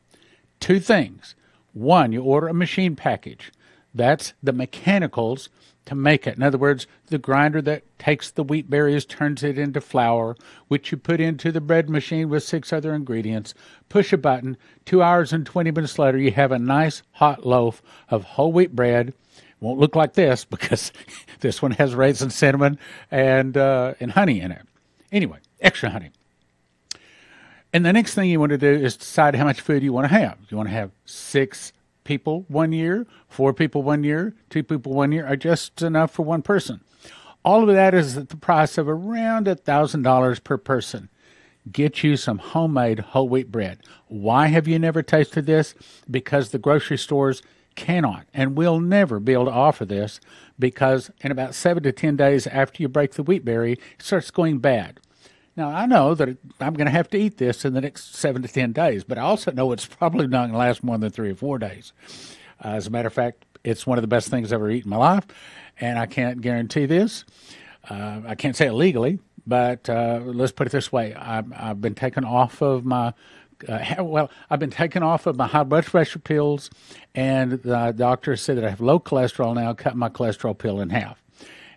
two 0.61 0.79
things. 0.79 1.35
One, 1.73 2.13
you 2.13 2.23
order 2.23 2.47
a 2.47 2.53
machine 2.53 2.95
package. 2.95 3.51
That's 3.93 4.33
the 4.41 4.53
mechanicals 4.53 5.49
to 5.85 5.95
make 5.95 6.27
it. 6.27 6.37
In 6.37 6.43
other 6.43 6.57
words, 6.57 6.87
the 7.07 7.17
grinder 7.17 7.61
that 7.63 7.83
takes 7.99 8.31
the 8.31 8.43
wheat 8.43 8.69
berries, 8.69 9.05
turns 9.05 9.43
it 9.43 9.57
into 9.57 9.81
flour, 9.81 10.35
which 10.67 10.91
you 10.91 10.97
put 10.97 11.19
into 11.19 11.51
the 11.51 11.61
bread 11.61 11.89
machine 11.89 12.29
with 12.29 12.43
six 12.43 12.71
other 12.71 12.93
ingredients. 12.93 13.53
Push 13.89 14.13
a 14.13 14.17
button. 14.17 14.57
Two 14.85 15.01
hours 15.01 15.33
and 15.33 15.45
20 15.45 15.71
minutes 15.71 15.97
later, 15.99 16.17
you 16.17 16.31
have 16.31 16.51
a 16.51 16.59
nice 16.59 17.01
hot 17.13 17.45
loaf 17.45 17.81
of 18.09 18.23
whole 18.23 18.53
wheat 18.53 18.75
bread. 18.75 19.13
Won't 19.59 19.79
look 19.79 19.95
like 19.95 20.13
this 20.13 20.45
because 20.49 20.91
this 21.39 21.61
one 21.61 21.71
has 21.71 21.95
raisin, 21.95 22.29
cinnamon, 22.29 22.77
and 23.09 23.57
uh, 23.57 23.95
and 23.99 24.11
honey 24.11 24.39
in 24.39 24.51
it. 24.51 24.61
Anyway, 25.11 25.39
extra 25.59 25.89
honey. 25.89 26.11
And 27.73 27.85
the 27.85 27.93
next 27.93 28.15
thing 28.15 28.29
you 28.29 28.39
want 28.39 28.51
to 28.51 28.57
do 28.57 28.67
is 28.67 28.97
decide 28.97 29.35
how 29.35 29.45
much 29.45 29.61
food 29.61 29.81
you 29.81 29.93
want 29.93 30.09
to 30.09 30.13
have. 30.13 30.37
You 30.49 30.57
want 30.57 30.69
to 30.69 30.75
have 30.75 30.91
six 31.05 31.71
people 32.03 32.45
one 32.49 32.73
year, 32.73 33.07
four 33.29 33.53
people 33.53 33.81
one 33.81 34.03
year, 34.03 34.35
two 34.49 34.63
people 34.63 34.93
one 34.93 35.11
year, 35.11 35.27
or 35.27 35.35
just 35.37 35.81
enough 35.81 36.11
for 36.11 36.23
one 36.23 36.41
person. 36.41 36.81
All 37.43 37.67
of 37.67 37.73
that 37.73 37.93
is 37.93 38.17
at 38.17 38.29
the 38.29 38.35
price 38.35 38.77
of 38.77 38.89
around 38.89 39.47
a 39.47 39.55
thousand 39.55 40.03
dollars 40.03 40.39
per 40.39 40.57
person. 40.57 41.09
Get 41.71 42.03
you 42.03 42.17
some 42.17 42.39
homemade 42.39 42.99
whole 42.99 43.29
wheat 43.29 43.51
bread. 43.51 43.79
Why 44.07 44.47
have 44.47 44.67
you 44.67 44.77
never 44.77 45.01
tasted 45.01 45.45
this? 45.45 45.73
Because 46.09 46.49
the 46.49 46.59
grocery 46.59 46.97
stores 46.97 47.41
cannot 47.75 48.25
and 48.33 48.57
will 48.57 48.79
never 48.79 49.19
be 49.19 49.33
able 49.33 49.45
to 49.45 49.51
offer 49.51 49.85
this 49.85 50.19
because 50.59 51.09
in 51.21 51.31
about 51.31 51.55
seven 51.55 51.81
to 51.83 51.91
ten 51.91 52.15
days 52.15 52.45
after 52.47 52.83
you 52.83 52.89
break 52.89 53.13
the 53.13 53.23
wheat 53.23 53.45
berry, 53.45 53.73
it 53.73 53.79
starts 53.99 54.29
going 54.29 54.57
bad. 54.59 54.99
Now, 55.57 55.69
I 55.69 55.85
know 55.85 56.15
that 56.15 56.29
I'm 56.59 56.73
going 56.73 56.85
to 56.85 56.91
have 56.91 57.09
to 57.09 57.17
eat 57.17 57.37
this 57.37 57.65
in 57.65 57.73
the 57.73 57.81
next 57.81 58.15
seven 58.15 58.41
to 58.41 58.47
10 58.47 58.71
days, 58.71 59.03
but 59.03 59.17
I 59.17 59.21
also 59.21 59.51
know 59.51 59.71
it's 59.71 59.85
probably 59.85 60.27
not 60.27 60.43
going 60.43 60.51
to 60.51 60.57
last 60.57 60.83
more 60.83 60.97
than 60.97 61.09
three 61.09 61.31
or 61.31 61.35
four 61.35 61.59
days. 61.59 61.91
Uh, 62.63 62.69
as 62.69 62.87
a 62.87 62.89
matter 62.89 63.07
of 63.07 63.13
fact, 63.13 63.45
it's 63.63 63.85
one 63.85 63.97
of 63.97 64.01
the 64.01 64.07
best 64.07 64.29
things 64.29 64.51
I've 64.51 64.57
ever 64.61 64.69
eaten 64.71 64.91
in 64.91 64.97
my 64.97 64.97
life, 64.97 65.25
and 65.79 65.99
I 65.99 66.05
can't 66.05 66.41
guarantee 66.41 66.85
this. 66.85 67.25
Uh, 67.89 68.21
I 68.25 68.35
can't 68.35 68.55
say 68.55 68.67
it 68.67 68.73
legally, 68.73 69.19
but 69.45 69.89
uh, 69.89 70.21
let's 70.23 70.51
put 70.51 70.67
it 70.67 70.71
this 70.71 70.91
way 70.91 71.13
I've, 71.13 71.51
I've 71.53 71.81
been 71.81 71.95
taken 71.95 72.23
off 72.23 72.61
of 72.61 72.85
my 72.85 73.13
uh, 73.67 73.95
well, 74.03 74.31
I've 74.49 74.59
been 74.59 74.71
taken 74.71 75.03
off 75.03 75.27
of 75.27 75.35
my 75.35 75.45
high 75.45 75.63
blood 75.63 75.85
pressure 75.85 76.17
pills, 76.17 76.71
and 77.13 77.51
the 77.51 77.93
doctor 77.95 78.35
said 78.35 78.57
that 78.57 78.63
I 78.65 78.69
have 78.69 78.81
low 78.81 78.99
cholesterol 78.99 79.53
now, 79.53 79.73
cut 79.73 79.95
my 79.95 80.09
cholesterol 80.09 80.57
pill 80.57 80.79
in 80.79 80.89
half. 80.89 81.21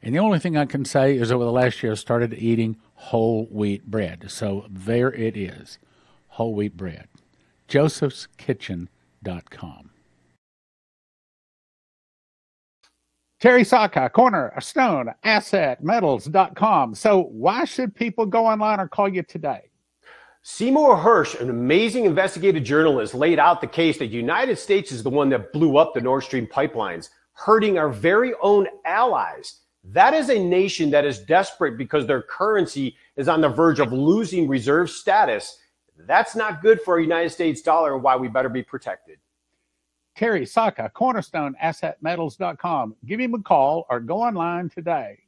And 0.02 0.14
the 0.14 0.18
only 0.18 0.38
thing 0.38 0.56
I 0.56 0.66
can 0.66 0.84
say 0.84 1.16
is 1.16 1.32
over 1.32 1.44
the 1.44 1.52
last 1.52 1.82
year, 1.82 1.92
I 1.92 1.96
started 1.96 2.34
eating 2.34 2.76
whole 2.94 3.46
wheat 3.46 3.86
bread. 3.86 4.30
So 4.30 4.66
there 4.68 5.12
it 5.12 5.36
is 5.36 5.78
whole 6.28 6.54
wheat 6.54 6.76
bread. 6.76 7.08
josephskitchen.com. 7.68 9.90
Terry 13.40 13.62
Sacka, 13.62 14.10
corner, 14.10 14.52
a 14.56 14.62
stone, 14.62 15.12
asset, 15.22 15.84
metals.com. 15.84 16.94
So 16.94 17.24
why 17.24 17.66
should 17.66 17.94
people 17.94 18.24
go 18.24 18.46
online 18.46 18.80
or 18.80 18.88
call 18.88 19.06
you 19.06 19.22
today? 19.22 19.68
Seymour 20.42 20.96
Hersh, 20.96 21.38
an 21.40 21.50
amazing 21.50 22.06
investigative 22.06 22.62
journalist, 22.62 23.12
laid 23.14 23.38
out 23.38 23.60
the 23.60 23.66
case 23.66 23.98
that 23.98 24.06
the 24.06 24.16
United 24.16 24.58
States 24.58 24.92
is 24.92 25.02
the 25.02 25.10
one 25.10 25.28
that 25.28 25.52
blew 25.52 25.76
up 25.76 25.92
the 25.94 26.00
Nord 26.00 26.22
Stream 26.22 26.46
pipelines, 26.46 27.10
hurting 27.32 27.76
our 27.78 27.90
very 27.90 28.32
own 28.42 28.66
allies. 28.86 29.60
That 29.92 30.14
is 30.14 30.30
a 30.30 30.38
nation 30.38 30.90
that 30.90 31.04
is 31.04 31.18
desperate 31.18 31.76
because 31.76 32.06
their 32.06 32.22
currency 32.22 32.96
is 33.16 33.28
on 33.28 33.40
the 33.40 33.48
verge 33.48 33.80
of 33.80 33.92
losing 33.92 34.48
reserve 34.48 34.90
status. 34.90 35.58
That's 35.98 36.34
not 36.34 36.62
good 36.62 36.80
for 36.80 36.98
a 36.98 37.02
United 37.02 37.30
States 37.30 37.60
dollar, 37.60 37.96
why 37.98 38.16
we 38.16 38.28
better 38.28 38.48
be 38.48 38.62
protected. 38.62 39.18
Terry 40.16 40.46
Sacka, 40.46 40.90
Cornerstone 40.92 41.54
Metals.com. 42.00 42.94
Give 43.04 43.20
him 43.20 43.34
a 43.34 43.42
call 43.42 43.84
or 43.90 44.00
go 44.00 44.22
online 44.22 44.70
today. 44.70 45.18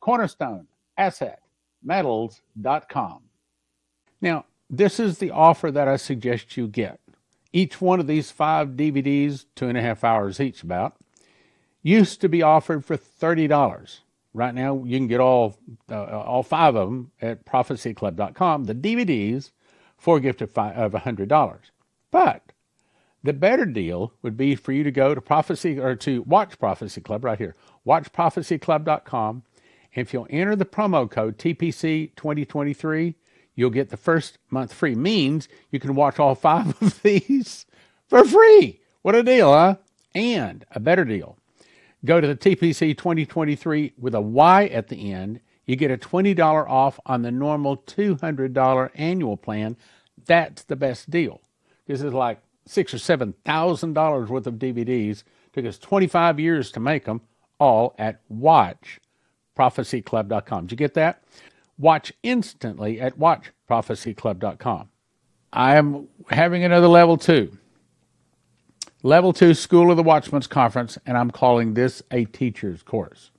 Cornerstone 0.00 0.66
Metals.com. 1.82 3.20
Now, 4.20 4.44
this 4.68 5.00
is 5.00 5.18
the 5.18 5.30
offer 5.30 5.70
that 5.70 5.88
I 5.88 5.96
suggest 5.96 6.56
you 6.56 6.68
get. 6.68 7.00
Each 7.52 7.80
one 7.80 8.00
of 8.00 8.06
these 8.06 8.30
five 8.30 8.70
DVDs, 8.70 9.46
two 9.56 9.66
and 9.68 9.76
a 9.76 9.82
half 9.82 10.04
hours 10.04 10.40
each 10.40 10.62
about, 10.62 10.96
used 11.82 12.20
to 12.20 12.28
be 12.28 12.42
offered 12.42 12.84
for 12.84 12.96
$30. 12.96 14.00
Right 14.32 14.54
now, 14.54 14.84
you 14.84 14.96
can 14.96 15.08
get 15.08 15.20
all 15.20 15.58
uh, 15.90 16.04
all 16.04 16.44
five 16.44 16.76
of 16.76 16.88
them 16.88 17.10
at 17.20 17.44
prophecyclub.com. 17.44 18.64
The 18.64 18.74
DVDs 18.74 19.50
for 19.98 20.18
a 20.18 20.20
gift 20.20 20.40
of, 20.40 20.50
five, 20.50 20.76
of 20.76 20.92
$100. 20.92 21.58
But 22.10 22.52
the 23.22 23.32
better 23.32 23.66
deal 23.66 24.12
would 24.22 24.36
be 24.36 24.54
for 24.54 24.72
you 24.72 24.82
to 24.84 24.90
go 24.90 25.14
to 25.14 25.20
prophecy 25.20 25.78
or 25.78 25.94
to 25.96 26.22
watch 26.22 26.58
Prophecy 26.58 27.00
Club 27.00 27.24
right 27.24 27.38
here. 27.38 27.54
Watchprophecyclub.com. 27.86 29.42
And 29.94 30.06
if 30.06 30.12
you'll 30.12 30.28
enter 30.30 30.56
the 30.56 30.64
promo 30.64 31.10
code 31.10 31.36
TPC 31.36 32.14
2023, 32.16 33.16
you'll 33.54 33.70
get 33.70 33.90
the 33.90 33.96
first 33.96 34.38
month 34.48 34.72
free. 34.72 34.94
Means 34.94 35.48
you 35.70 35.80
can 35.80 35.94
watch 35.94 36.18
all 36.18 36.34
five 36.34 36.68
of 36.82 37.02
these 37.02 37.66
for 38.08 38.24
free. 38.24 38.80
What 39.02 39.14
a 39.14 39.22
deal, 39.22 39.52
huh? 39.52 39.76
And 40.14 40.64
a 40.70 40.80
better 40.80 41.04
deal. 41.04 41.36
Go 42.04 42.20
to 42.20 42.26
the 42.26 42.36
TPC 42.36 42.96
2023 42.96 43.92
with 43.98 44.14
a 44.14 44.20
Y 44.20 44.66
at 44.66 44.88
the 44.88 45.12
end. 45.12 45.40
You 45.66 45.76
get 45.76 45.90
a 45.90 45.98
$20 45.98 46.38
off 46.68 46.98
on 47.06 47.22
the 47.22 47.30
normal 47.30 47.76
$200 47.78 48.90
annual 48.94 49.36
plan. 49.36 49.76
That's 50.26 50.62
the 50.64 50.76
best 50.76 51.10
deal. 51.10 51.40
This 51.86 52.02
is 52.02 52.12
like 52.12 52.40
six 52.66 52.92
or 52.94 52.98
seven 52.98 53.34
thousand 53.44 53.94
dollars 53.94 54.28
worth 54.30 54.46
of 54.46 54.54
DVDs. 54.54 55.24
Took 55.52 55.66
us 55.66 55.78
25 55.78 56.38
years 56.40 56.70
to 56.72 56.80
make 56.80 57.04
them, 57.04 57.20
all 57.58 57.94
at 57.98 58.20
WatchProphecyClub.com. 58.32 60.62
Did 60.66 60.70
you 60.72 60.76
get 60.76 60.94
that? 60.94 61.22
Watch 61.78 62.12
instantly 62.22 63.00
at 63.00 63.18
WatchProphecyClub.com. 63.18 64.88
I 65.52 65.76
am 65.76 66.08
having 66.30 66.64
another 66.64 66.88
level 66.88 67.16
two. 67.16 67.56
Level 69.02 69.32
two 69.32 69.54
School 69.54 69.90
of 69.90 69.96
the 69.96 70.02
Watchman's 70.02 70.46
Conference, 70.46 70.98
and 71.06 71.16
I'm 71.16 71.30
calling 71.30 71.72
this 71.72 72.02
a 72.10 72.26
teacher's 72.26 72.82
course. 72.82 73.30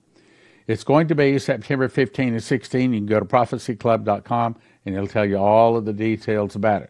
It's 0.66 0.84
going 0.84 1.08
to 1.10 1.14
be 1.14 1.38
September 1.38 1.88
15 1.88 2.34
and 2.34 2.44
16. 2.44 2.94
You 2.94 3.00
can 3.00 3.06
go 3.06 3.20
to 3.20 3.26
prophecyclub.com 3.26 4.56
and 4.86 4.96
it'll 4.96 5.08
tell 5.08 5.26
you 5.26 5.38
all 5.38 5.78
of 5.78 5.86
the 5.86 5.94
details 5.94 6.56
about 6.56 6.82
it. 6.82 6.90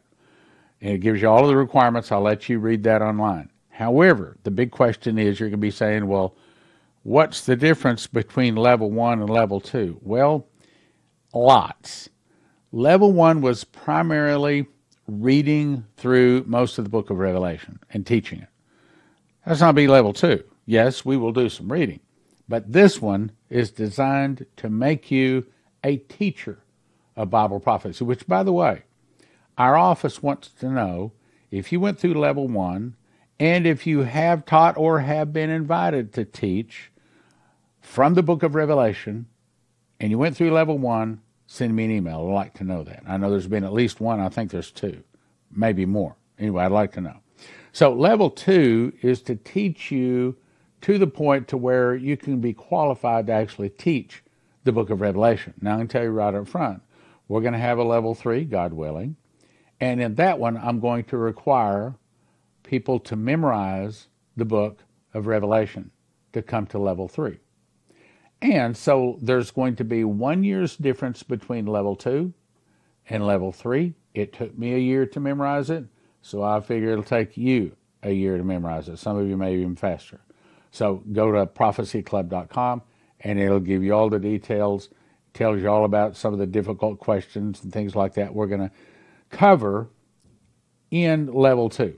And 0.80 0.94
it 0.94 1.00
gives 1.00 1.22
you 1.22 1.28
all 1.28 1.44
of 1.44 1.50
the 1.50 1.58
requirements. 1.58 2.14
I'll 2.14 2.22
let 2.22 2.48
you 2.48 2.60
read 2.60 2.84
that 2.84 3.02
online. 3.02 3.50
However, 3.70 4.38
the 4.44 4.52
big 4.52 4.72
question 4.72 5.18
is 5.18 5.40
you're 5.40 5.50
going 5.50 5.60
to 5.60 5.68
be 5.68 5.72
saying, 5.72 6.08
well, 6.08 6.36
what's 7.04 7.46
the 7.46 7.58
difference 7.58 8.08
between 8.08 8.56
level 8.56 8.90
one 8.90 9.20
and 9.20 9.30
level 9.30 9.60
two? 9.60 10.00
Well, 10.02 10.48
lots. 11.34 12.08
Level 12.72 13.12
one 13.12 13.42
was 13.42 13.66
primarily 13.66 14.68
reading 15.08 15.86
through 15.98 16.46
most 16.48 16.78
of 16.78 16.86
the 16.86 16.90
book 16.90 17.10
of 17.10 17.18
Revelation 17.18 17.80
and 17.90 18.06
teaching 18.08 18.40
it. 18.40 18.48
That's 19.46 19.62
not 19.62 19.76
be 19.76 19.88
level 19.88 20.14
two. 20.14 20.44
Yes, 20.66 21.04
we 21.04 21.18
will 21.18 21.32
do 21.32 21.50
some 21.50 21.72
reading, 21.72 22.00
but 22.48 22.72
this 22.72 23.02
one 23.02 23.32
is 23.50 23.72
designed 23.72 24.46
to 24.58 24.70
make 24.70 25.10
you 25.10 25.48
a 25.84 25.98
teacher 25.98 26.60
of 27.16 27.30
Bible 27.30 27.60
prophecy, 27.60 28.04
which, 28.04 28.28
by 28.28 28.44
the 28.44 28.54
way, 28.54 28.84
our 29.58 29.76
office 29.76 30.22
wants 30.24 30.50
to 30.50 30.70
know 30.70 31.12
if 31.50 31.72
you 31.72 31.80
went 31.80 32.00
through 32.00 32.14
level 32.14 32.48
one 32.48 32.96
and 33.40 33.66
if 33.66 33.88
you 33.88 34.02
have 34.02 34.46
taught 34.46 34.78
or 34.78 35.00
have 35.00 35.34
been 35.34 35.50
invited 35.50 36.14
to 36.14 36.24
teach 36.24 36.92
from 37.82 38.14
the 38.14 38.24
book 38.24 38.44
of 38.44 38.56
Revelation 38.56 39.26
and 40.00 40.12
you 40.12 40.18
went 40.18 40.38
through 40.38 40.52
level 40.52 40.78
one, 40.78 41.22
send 41.48 41.76
me 41.76 41.86
an 41.86 41.92
email. 41.92 42.28
I'd 42.28 42.34
like 42.34 42.54
to 42.56 42.64
know 42.64 42.84
that. 42.84 43.04
I 43.08 43.18
know 43.18 43.30
there's 43.32 43.48
been 43.48 43.64
at 43.64 43.74
least 43.74 44.00
one. 44.00 44.20
I 44.20 44.30
think 44.30 44.52
there's 44.52 44.72
two, 44.72 45.04
maybe 45.52 45.86
more. 45.86 46.16
Anyway, 46.40 46.64
I'd 46.64 46.72
like 46.72 46.94
to 46.94 47.02
know. 47.02 47.21
So 47.72 47.94
level 47.94 48.30
two 48.30 48.94
is 49.02 49.22
to 49.24 49.36
teach 49.36 49.92
you 49.92 50.36
to 50.82 50.98
the 50.98 51.08
point 51.08 51.48
to 51.50 51.58
where 51.58 51.96
you 51.96 52.18
can 52.18 52.42
be 52.42 52.54
qualified 52.54 53.28
to 53.28 53.34
actually 53.34 53.70
teach 53.70 54.24
the 54.64 54.72
book 54.72 54.90
of 54.90 55.02
Revelation. 55.02 55.54
Now 55.62 55.76
I 55.76 55.80
can 55.80 55.88
tell 55.88 56.04
you 56.04 56.10
right 56.10 56.34
up 56.34 56.48
front, 56.48 56.82
we're 57.28 57.42
going 57.42 57.54
to 57.54 57.60
have 57.60 57.78
a 57.78 57.84
level 57.84 58.14
three, 58.14 58.44
God 58.44 58.74
willing. 58.74 59.16
And 59.80 60.02
in 60.02 60.16
that 60.16 60.38
one, 60.38 60.58
I'm 60.58 60.80
going 60.80 61.06
to 61.06 61.18
require 61.18 61.96
people 62.64 63.00
to 63.00 63.16
memorize 63.16 64.08
the 64.36 64.46
book 64.46 64.84
of 65.14 65.28
Revelation 65.28 65.92
to 66.34 66.42
come 66.42 66.68
to 66.68 66.78
level 66.80 67.08
three. 67.08 67.40
And 68.42 68.76
so 68.76 69.18
there's 69.22 69.52
going 69.52 69.76
to 69.78 69.84
be 69.84 70.04
one 70.04 70.44
year's 70.44 70.76
difference 70.76 71.24
between 71.24 71.66
level 71.66 71.96
two 71.96 72.34
and 73.10 73.26
level 73.26 73.52
three. 73.52 73.94
It 74.14 74.34
took 74.34 74.58
me 74.58 74.74
a 74.74 74.80
year 74.80 75.06
to 75.06 75.20
memorize 75.20 75.70
it, 75.70 75.86
so 76.22 76.44
I 76.44 76.60
figure 76.60 76.92
it'll 76.92 77.04
take 77.04 77.38
you 77.38 77.76
a 78.04 78.12
year 78.12 78.38
to 78.38 78.44
memorize 78.44 78.88
it. 78.90 78.98
Some 78.98 79.18
of 79.18 79.28
you 79.28 79.38
may 79.38 79.56
even 79.56 79.76
faster. 79.76 80.22
So 80.72 81.04
go 81.12 81.32
to 81.32 81.46
prophecyclub.com 81.46 82.82
and 83.20 83.40
it'll 83.40 83.60
give 83.60 83.84
you 83.84 83.94
all 83.94 84.10
the 84.10 84.20
details, 84.20 84.90
tells 85.34 85.62
you 85.62 85.70
all 85.70 85.86
about 85.86 86.16
some 86.16 86.34
of 86.34 86.40
the 86.40 86.48
difficult 86.48 87.00
questions 87.00 87.64
and 87.64 87.72
things 87.72 87.96
like 87.96 88.14
that. 88.16 88.34
We're 88.34 88.48
going 88.48 88.62
to 88.62 88.72
cover 89.30 89.90
in 90.90 91.28
level 91.28 91.70
two. 91.70 91.98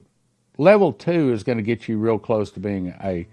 Level 0.58 0.94
two 0.94 1.32
is 1.32 1.44
going 1.44 1.58
to 1.58 1.64
get 1.64 1.88
you 1.88 1.98
real 1.98 2.20
close 2.20 2.52
to 2.52 2.60
being 2.60 2.94
a, 3.04 3.28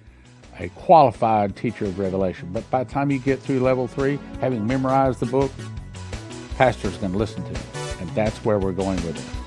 a 0.58 0.68
qualified 0.70 1.54
teacher 1.54 1.84
of 1.84 1.98
Revelation. 1.98 2.48
But 2.52 2.68
by 2.70 2.84
the 2.84 2.90
time 2.90 3.10
you 3.10 3.18
get 3.18 3.40
through 3.40 3.60
level 3.60 3.86
three, 3.86 4.18
having 4.40 4.66
memorized 4.66 5.20
the 5.20 5.26
book, 5.26 5.52
pastor's 6.56 6.96
going 6.96 7.12
to 7.12 7.18
listen 7.18 7.42
to 7.44 7.50
you. 7.50 7.66
And 8.00 8.08
that's 8.10 8.38
where 8.44 8.58
we're 8.58 8.72
going 8.72 8.96
with 9.06 9.18
it. 9.18 9.39